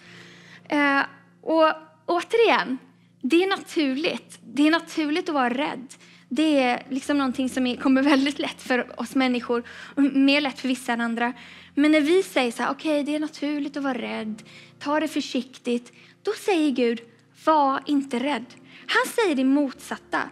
Och 1.42 1.72
återigen, 2.06 2.78
det 3.22 3.44
är 3.44 3.48
naturligt. 3.48 4.38
Det 4.42 4.66
är 4.66 4.70
naturligt 4.70 5.28
att 5.28 5.34
vara 5.34 5.54
rädd. 5.54 5.94
Det 6.32 6.62
är 6.62 6.82
liksom 6.88 7.18
någonting 7.18 7.48
som 7.48 7.76
kommer 7.76 8.02
väldigt 8.12 8.38
lätt 8.38 8.62
för 8.62 9.00
oss 9.00 9.14
människor, 9.14 9.62
och 9.94 10.02
mer 10.02 10.40
lätt 10.40 10.58
för 10.58 10.68
vissa 10.68 10.92
än 10.92 11.00
andra. 11.00 11.32
Men 11.74 11.92
när 11.92 12.00
vi 12.00 12.22
säger 12.22 12.52
så 12.52 12.62
här, 12.62 12.70
okej 12.70 12.92
okay, 12.92 13.02
det 13.02 13.14
är 13.16 13.20
naturligt 13.20 13.76
att 13.76 13.82
vara 13.82 13.98
rädd, 13.98 14.42
ta 14.78 15.00
det 15.00 15.08
försiktigt. 15.08 15.92
Då 16.22 16.32
säger 16.32 16.70
Gud, 16.70 17.00
var 17.44 17.82
inte 17.86 18.18
rädd. 18.18 18.46
Han 18.86 19.12
säger 19.14 19.34
det 19.34 19.44
motsatta. 19.44 20.22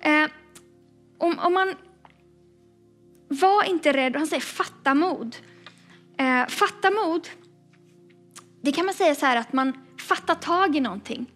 Eh, 0.00 0.26
om, 1.18 1.38
om 1.38 1.54
man 1.54 1.74
var 3.28 3.64
inte 3.64 3.92
rädd, 3.92 4.12
och 4.12 4.18
han 4.18 4.28
säger 4.28 4.40
fatta 4.40 4.94
mod. 4.94 5.36
Eh, 6.18 6.46
fatta 6.46 6.90
mod, 6.90 7.28
det 8.62 8.72
kan 8.72 8.86
man 8.86 8.94
säga 8.94 9.14
så 9.14 9.26
här 9.26 9.36
att 9.36 9.52
man 9.52 9.72
fattar 9.98 10.34
tag 10.34 10.76
i 10.76 10.80
någonting. 10.80 11.26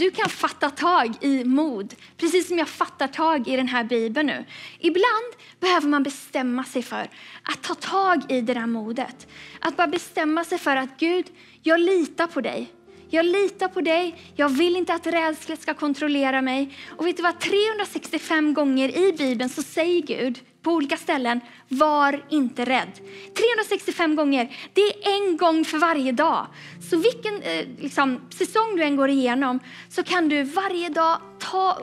Du 0.00 0.10
kan 0.10 0.28
fatta 0.28 0.70
tag 0.70 1.14
i 1.20 1.44
mod, 1.44 1.94
precis 2.16 2.48
som 2.48 2.58
jag 2.58 2.68
fattar 2.68 3.08
tag 3.08 3.48
i 3.48 3.56
den 3.56 3.68
här 3.68 3.84
bibeln 3.84 4.26
nu. 4.26 4.44
Ibland 4.78 5.32
behöver 5.60 5.88
man 5.88 6.02
bestämma 6.02 6.64
sig 6.64 6.82
för 6.82 7.10
att 7.42 7.62
ta 7.62 7.74
tag 7.74 8.32
i 8.32 8.40
det 8.40 8.54
där 8.54 8.66
modet. 8.66 9.26
Att 9.58 9.76
bara 9.76 9.86
bestämma 9.86 10.44
sig 10.44 10.58
för 10.58 10.76
att 10.76 10.88
Gud, 10.98 11.26
jag 11.62 11.80
litar 11.80 12.26
på 12.26 12.40
dig. 12.40 12.72
Jag 13.10 13.26
litar 13.26 13.68
på 13.68 13.80
dig. 13.80 14.32
Jag 14.36 14.48
vill 14.48 14.76
inte 14.76 14.94
att 14.94 15.06
rädsla 15.06 15.56
ska 15.56 15.74
kontrollera 15.74 16.42
mig. 16.42 16.76
Och 16.88 17.06
vet 17.06 17.16
du 17.16 17.22
vad? 17.22 17.40
365 17.40 18.54
gånger 18.54 18.96
i 18.96 19.12
Bibeln 19.12 19.50
så 19.50 19.62
säger 19.62 20.02
Gud 20.02 20.38
på 20.62 20.72
olika 20.72 20.96
ställen, 20.96 21.40
var 21.68 22.24
inte 22.28 22.64
rädd. 22.64 22.92
365 23.34 24.16
gånger, 24.16 24.56
det 24.74 24.80
är 24.80 25.16
en 25.16 25.36
gång 25.36 25.64
för 25.64 25.78
varje 25.78 26.12
dag. 26.12 26.46
Så 26.90 26.96
vilken 26.96 27.42
eh, 27.42 27.66
liksom, 27.78 28.20
säsong 28.30 28.76
du 28.76 28.82
än 28.82 28.96
går 28.96 29.08
igenom 29.08 29.60
så 29.88 30.02
kan 30.02 30.28
du 30.28 30.42
varje 30.42 30.88
dag 30.88 31.20
ta 31.38 31.78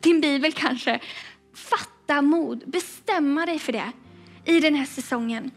din 0.00 0.20
bibel 0.20 0.52
kanske, 0.52 1.00
fatta 1.54 2.22
mod, 2.22 2.62
bestämma 2.66 3.46
dig 3.46 3.58
för 3.58 3.72
det 3.72 3.92
i 4.44 4.60
den 4.60 4.74
här 4.74 4.86
säsongen. 4.86 5.50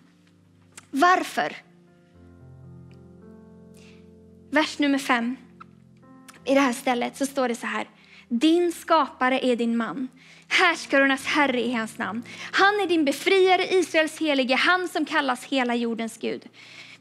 Varför? 0.92 1.56
Vers 4.52 4.80
nummer 4.80 4.98
fem. 4.98 5.36
I 6.46 6.54
det 6.54 6.60
här 6.60 6.74
stället 6.74 7.18
så 7.18 7.26
står 7.26 7.48
det 7.48 7.56
så 7.56 7.68
här. 7.68 7.88
Din 8.30 8.72
skapare 8.72 9.46
är 9.46 9.56
din 9.56 9.78
man. 9.78 10.08
Härskarornas 10.50 11.26
herre 11.26 11.62
i 11.62 11.74
hans 11.74 11.98
namn. 11.98 12.24
Han 12.52 12.80
är 12.80 12.88
din 12.88 13.06
befriare, 13.06 13.74
Israels 13.74 14.20
helige, 14.20 14.56
han 14.56 14.88
som 14.88 15.06
kallas 15.06 15.44
hela 15.44 15.76
jordens 15.76 16.18
Gud. 16.18 16.42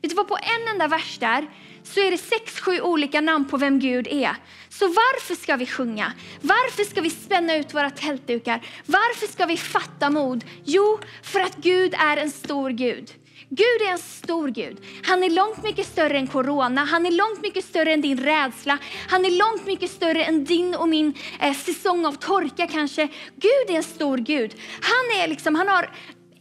Vet 0.02 0.10
du 0.10 0.14
vad, 0.14 0.28
på 0.28 0.36
en 0.36 0.68
enda 0.74 0.88
vers 0.88 1.18
där 1.18 1.46
så 1.82 2.00
är 2.00 2.10
det 2.10 2.18
sex, 2.18 2.60
sju 2.60 2.80
olika 2.80 3.20
namn 3.20 3.44
på 3.44 3.56
vem 3.56 3.78
Gud 3.78 4.06
är. 4.06 4.36
Så 4.68 4.86
varför 4.86 5.34
ska 5.34 5.56
vi 5.56 5.66
sjunga? 5.66 6.12
Varför 6.40 6.84
ska 6.84 7.00
vi 7.00 7.10
spänna 7.10 7.56
ut 7.56 7.74
våra 7.74 7.90
tältdukar? 7.90 8.60
Varför 8.86 9.26
ska 9.26 9.46
vi 9.46 9.56
fatta 9.56 10.10
mod? 10.10 10.44
Jo, 10.64 10.98
för 11.22 11.40
att 11.40 11.56
Gud 11.56 11.94
är 11.94 12.16
en 12.16 12.30
stor 12.30 12.70
Gud. 12.70 13.12
Gud 13.50 13.88
är 13.88 13.92
en 13.92 13.98
stor 13.98 14.48
Gud. 14.48 14.76
Han 15.04 15.22
är 15.22 15.30
långt 15.30 15.62
mycket 15.62 15.86
större 15.86 16.18
än 16.18 16.26
corona. 16.26 16.84
Han 16.84 17.06
är 17.06 17.10
långt 17.10 17.42
mycket 17.42 17.64
större 17.64 17.92
än 17.92 18.00
din 18.00 18.18
rädsla. 18.18 18.78
Han 19.08 19.24
är 19.24 19.30
långt 19.30 19.66
mycket 19.66 19.90
större 19.90 20.24
än 20.24 20.44
din 20.44 20.74
och 20.74 20.88
min 20.88 21.14
eh, 21.40 21.54
säsong 21.54 22.06
av 22.06 22.12
torka 22.12 22.66
kanske. 22.66 23.08
Gud 23.34 23.74
är 23.74 23.76
en 23.76 23.82
stor 23.82 24.18
Gud. 24.18 24.54
Han, 24.80 25.22
är 25.22 25.28
liksom, 25.28 25.54
han 25.54 25.68
har 25.68 25.90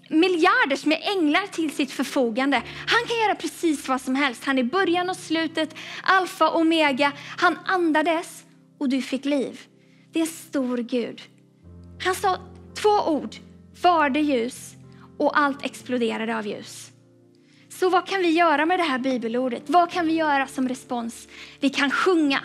miljarders 0.10 0.86
med 0.86 1.02
änglar 1.18 1.48
till 1.48 1.72
sitt 1.72 1.92
förfogande. 1.92 2.58
Han 2.88 3.08
kan 3.08 3.18
göra 3.18 3.36
precis 3.36 3.88
vad 3.88 4.02
som 4.02 4.16
helst. 4.16 4.44
Han 4.44 4.58
är 4.58 4.64
början 4.64 5.10
och 5.10 5.18
slutet, 5.18 5.76
alfa 6.04 6.50
och 6.50 6.60
omega. 6.60 7.12
Han 7.38 7.58
andades 7.66 8.44
och 8.80 8.90
du 8.90 9.02
fick 9.02 9.26
liv. 9.26 9.62
Det 10.14 10.20
är 10.20 10.24
en 10.24 10.28
stor 10.28 10.78
Gud. 10.78 11.22
Han 12.04 12.16
sa 12.16 12.38
två 12.82 12.90
ord, 12.90 13.36
var 13.82 14.10
det 14.10 14.20
ljus 14.20 14.76
och 15.18 15.40
allt 15.40 15.66
exploderade 15.66 16.38
av 16.38 16.48
ljus. 16.48 16.92
Så 17.80 17.90
vad 17.90 18.08
kan 18.08 18.22
vi 18.22 18.30
göra 18.30 18.66
med 18.66 18.80
det 18.80 18.84
här 18.84 19.00
bibelordet? 19.00 19.64
Vad 19.66 19.92
kan 19.92 20.08
vi 20.08 20.14
göra 20.14 20.48
som 20.48 20.70
respons? 20.70 21.28
Vi 21.60 21.70
kan 21.70 21.92
sjunga. 21.92 22.40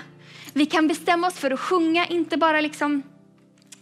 Vi 0.53 0.67
kan 0.67 0.89
bestämma 0.89 1.27
oss 1.27 1.35
för 1.35 1.51
att 1.51 1.61
sjunga, 1.61 2.07
inte 2.07 2.37
bara 2.37 2.61
liksom 2.61 3.03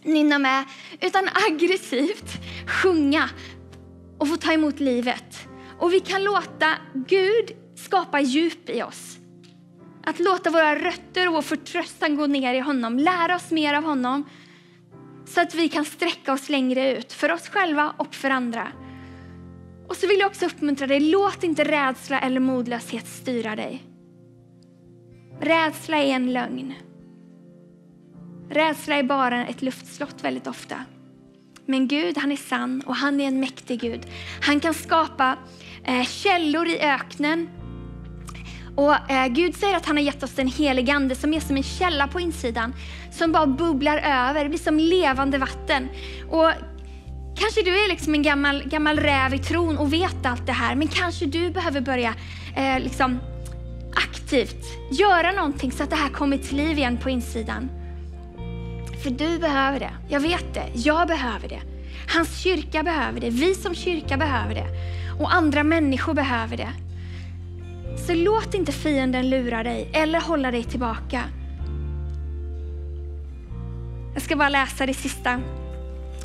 nynna 0.03 0.39
med, 0.39 0.63
utan 1.01 1.29
aggressivt 1.49 2.31
sjunga 2.67 3.29
och 4.17 4.27
få 4.27 4.37
ta 4.37 4.53
emot 4.53 4.79
livet. 4.79 5.47
Och 5.79 5.93
vi 5.93 5.99
kan 5.99 6.23
låta 6.23 6.73
Gud 6.93 7.51
skapa 7.75 8.19
djup 8.19 8.69
i 8.69 8.83
oss. 8.83 9.17
Att 10.03 10.19
låta 10.19 10.49
våra 10.49 10.75
rötter 10.75 11.27
och 11.27 11.33
vår 11.33 11.41
förtröstan 11.41 12.15
gå 12.15 12.27
ner 12.27 12.53
i 12.53 12.59
honom, 12.59 12.99
lära 12.99 13.35
oss 13.35 13.51
mer 13.51 13.73
av 13.73 13.83
honom 13.83 14.29
så 15.25 15.41
att 15.41 15.55
vi 15.55 15.69
kan 15.69 15.85
sträcka 15.85 16.33
oss 16.33 16.49
längre 16.49 16.97
ut 16.97 17.13
för 17.13 17.31
oss 17.31 17.49
själva 17.49 17.93
och 17.97 18.15
för 18.15 18.29
andra. 18.29 18.67
Och 19.91 19.97
så 19.97 20.07
vill 20.07 20.19
jag 20.19 20.27
också 20.27 20.45
uppmuntra 20.45 20.87
dig, 20.87 20.99
låt 20.99 21.43
inte 21.43 21.63
rädsla 21.63 22.19
eller 22.19 22.39
modlöshet 22.39 23.07
styra 23.07 23.55
dig. 23.55 23.83
Rädsla 25.41 25.97
är 25.97 26.07
en 26.07 26.33
lögn. 26.33 26.73
Rädsla 28.49 28.95
är 28.95 29.03
bara 29.03 29.47
ett 29.47 29.61
luftslott 29.61 30.23
väldigt 30.23 30.47
ofta. 30.47 30.75
Men 31.65 31.87
Gud, 31.87 32.17
han 32.17 32.31
är 32.31 32.35
sann 32.35 32.81
och 32.85 32.95
han 32.95 33.21
är 33.21 33.27
en 33.27 33.39
mäktig 33.39 33.81
Gud. 33.81 34.01
Han 34.41 34.59
kan 34.59 34.73
skapa 34.73 35.37
eh, 35.83 36.03
källor 36.03 36.67
i 36.67 36.79
öknen. 36.79 37.49
Och 38.75 39.11
eh, 39.11 39.27
Gud 39.27 39.55
säger 39.55 39.77
att 39.77 39.85
han 39.85 39.97
har 39.97 40.03
gett 40.03 40.23
oss 40.23 40.39
en 40.39 40.47
helig 40.47 40.89
ande 40.89 41.15
som 41.15 41.33
är 41.33 41.39
som 41.39 41.57
en 41.57 41.63
källa 41.63 42.07
på 42.07 42.19
insidan. 42.19 42.73
Som 43.11 43.31
bara 43.31 43.47
bubblar 43.47 43.97
över, 43.97 44.43
det 44.43 44.49
blir 44.49 44.59
som 44.59 44.79
levande 44.79 45.37
vatten. 45.37 45.87
Och 46.29 46.51
Kanske 47.41 47.61
du 47.61 47.83
är 47.83 47.87
liksom 47.87 48.13
en 48.13 48.21
gammal, 48.21 48.63
gammal 48.65 48.99
räv 48.99 49.33
i 49.33 49.39
tron 49.39 49.77
och 49.77 49.93
vet 49.93 50.25
allt 50.25 50.45
det 50.45 50.51
här, 50.51 50.75
men 50.75 50.87
kanske 50.87 51.25
du 51.25 51.49
behöver 51.49 51.81
börja 51.81 52.13
eh, 52.55 52.79
liksom 52.79 53.19
aktivt 53.95 54.65
göra 54.91 55.31
någonting 55.31 55.71
så 55.71 55.83
att 55.83 55.89
det 55.89 55.95
här 55.95 56.09
kommer 56.09 56.37
till 56.37 56.57
liv 56.57 56.77
igen 56.77 56.97
på 56.97 57.09
insidan. 57.09 57.69
För 59.03 59.09
du 59.09 59.39
behöver 59.39 59.79
det. 59.79 59.91
Jag 60.09 60.19
vet 60.19 60.53
det. 60.53 60.69
Jag 60.73 61.07
behöver 61.07 61.49
det. 61.49 61.61
Hans 62.13 62.39
kyrka 62.39 62.83
behöver 62.83 63.19
det. 63.19 63.29
Vi 63.29 63.55
som 63.55 63.75
kyrka 63.75 64.17
behöver 64.17 64.55
det. 64.55 64.67
Och 65.19 65.33
andra 65.33 65.63
människor 65.63 66.13
behöver 66.13 66.57
det. 66.57 66.73
Så 68.07 68.13
låt 68.13 68.53
inte 68.53 68.71
fienden 68.71 69.29
lura 69.29 69.63
dig 69.63 69.89
eller 69.93 70.21
hålla 70.21 70.51
dig 70.51 70.63
tillbaka. 70.63 71.23
Jag 74.13 74.23
ska 74.23 74.35
bara 74.35 74.49
läsa 74.49 74.85
det 74.85 74.93
sista 74.93 75.41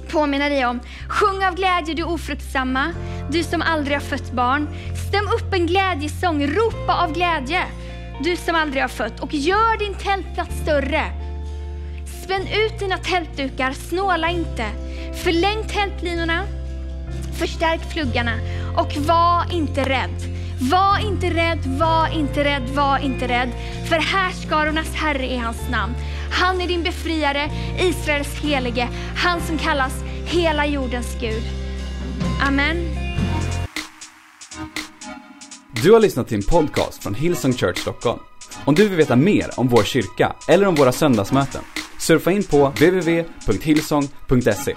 påminna 0.08 0.48
dig 0.48 0.66
om. 0.66 0.80
Sjung 1.08 1.44
av 1.44 1.54
glädje 1.54 1.94
du 1.94 2.02
ofruktsamma, 2.02 2.92
du 3.30 3.42
som 3.42 3.62
aldrig 3.62 3.96
har 3.96 4.02
fött 4.02 4.32
barn. 4.32 4.68
Stäm 5.08 5.24
upp 5.26 5.54
en 5.54 5.66
glädjesång, 5.66 6.46
ropa 6.46 7.02
av 7.04 7.12
glädje, 7.12 7.62
du 8.24 8.36
som 8.36 8.54
aldrig 8.54 8.82
har 8.82 8.88
fött. 8.88 9.20
Och 9.20 9.34
gör 9.34 9.78
din 9.78 9.94
tältplats 9.94 10.56
större. 10.62 11.02
Spänn 12.24 12.42
ut 12.42 12.78
dina 12.78 12.98
tältdukar, 12.98 13.72
snåla 13.72 14.30
inte. 14.30 14.66
Förläng 15.24 15.68
tältlinorna, 15.68 16.44
förstärk 17.38 17.90
pluggarna 17.92 18.32
och 18.76 18.96
var 18.96 19.52
inte 19.52 19.82
rädd. 19.88 20.36
Var 20.60 21.06
inte 21.06 21.30
rädd, 21.30 21.58
var 21.66 22.18
inte 22.18 22.44
rädd, 22.44 22.62
var 22.68 22.98
inte 22.98 23.28
rädd. 23.28 23.50
För 23.88 23.96
härskarornas 23.96 24.94
Herre 24.94 25.32
är 25.32 25.38
hans 25.38 25.70
namn. 25.70 25.94
Han 26.30 26.60
är 26.60 26.68
din 26.68 26.82
befriare, 26.82 27.50
Israels 27.78 28.40
helige, 28.40 28.88
han 29.16 29.40
som 29.40 29.58
kallas 29.58 29.92
hela 30.24 30.66
jordens 30.66 31.16
Gud. 31.20 31.42
Amen. 32.46 32.76
Du 35.82 35.92
har 35.92 36.00
lyssnat 36.00 36.28
till 36.28 36.36
en 36.36 36.42
podcast 36.42 37.02
från 37.02 37.14
Hillsong 37.14 37.52
Church 37.52 37.78
Stockholm. 37.78 38.18
Om 38.64 38.74
du 38.74 38.88
vill 38.88 38.98
veta 38.98 39.16
mer 39.16 39.50
om 39.56 39.68
vår 39.68 39.82
kyrka 39.82 40.36
eller 40.48 40.66
om 40.66 40.74
våra 40.74 40.92
söndagsmöten, 40.92 41.62
surfa 41.98 42.30
in 42.30 42.44
på 42.44 42.68
www.hillsong.se. 42.68 44.74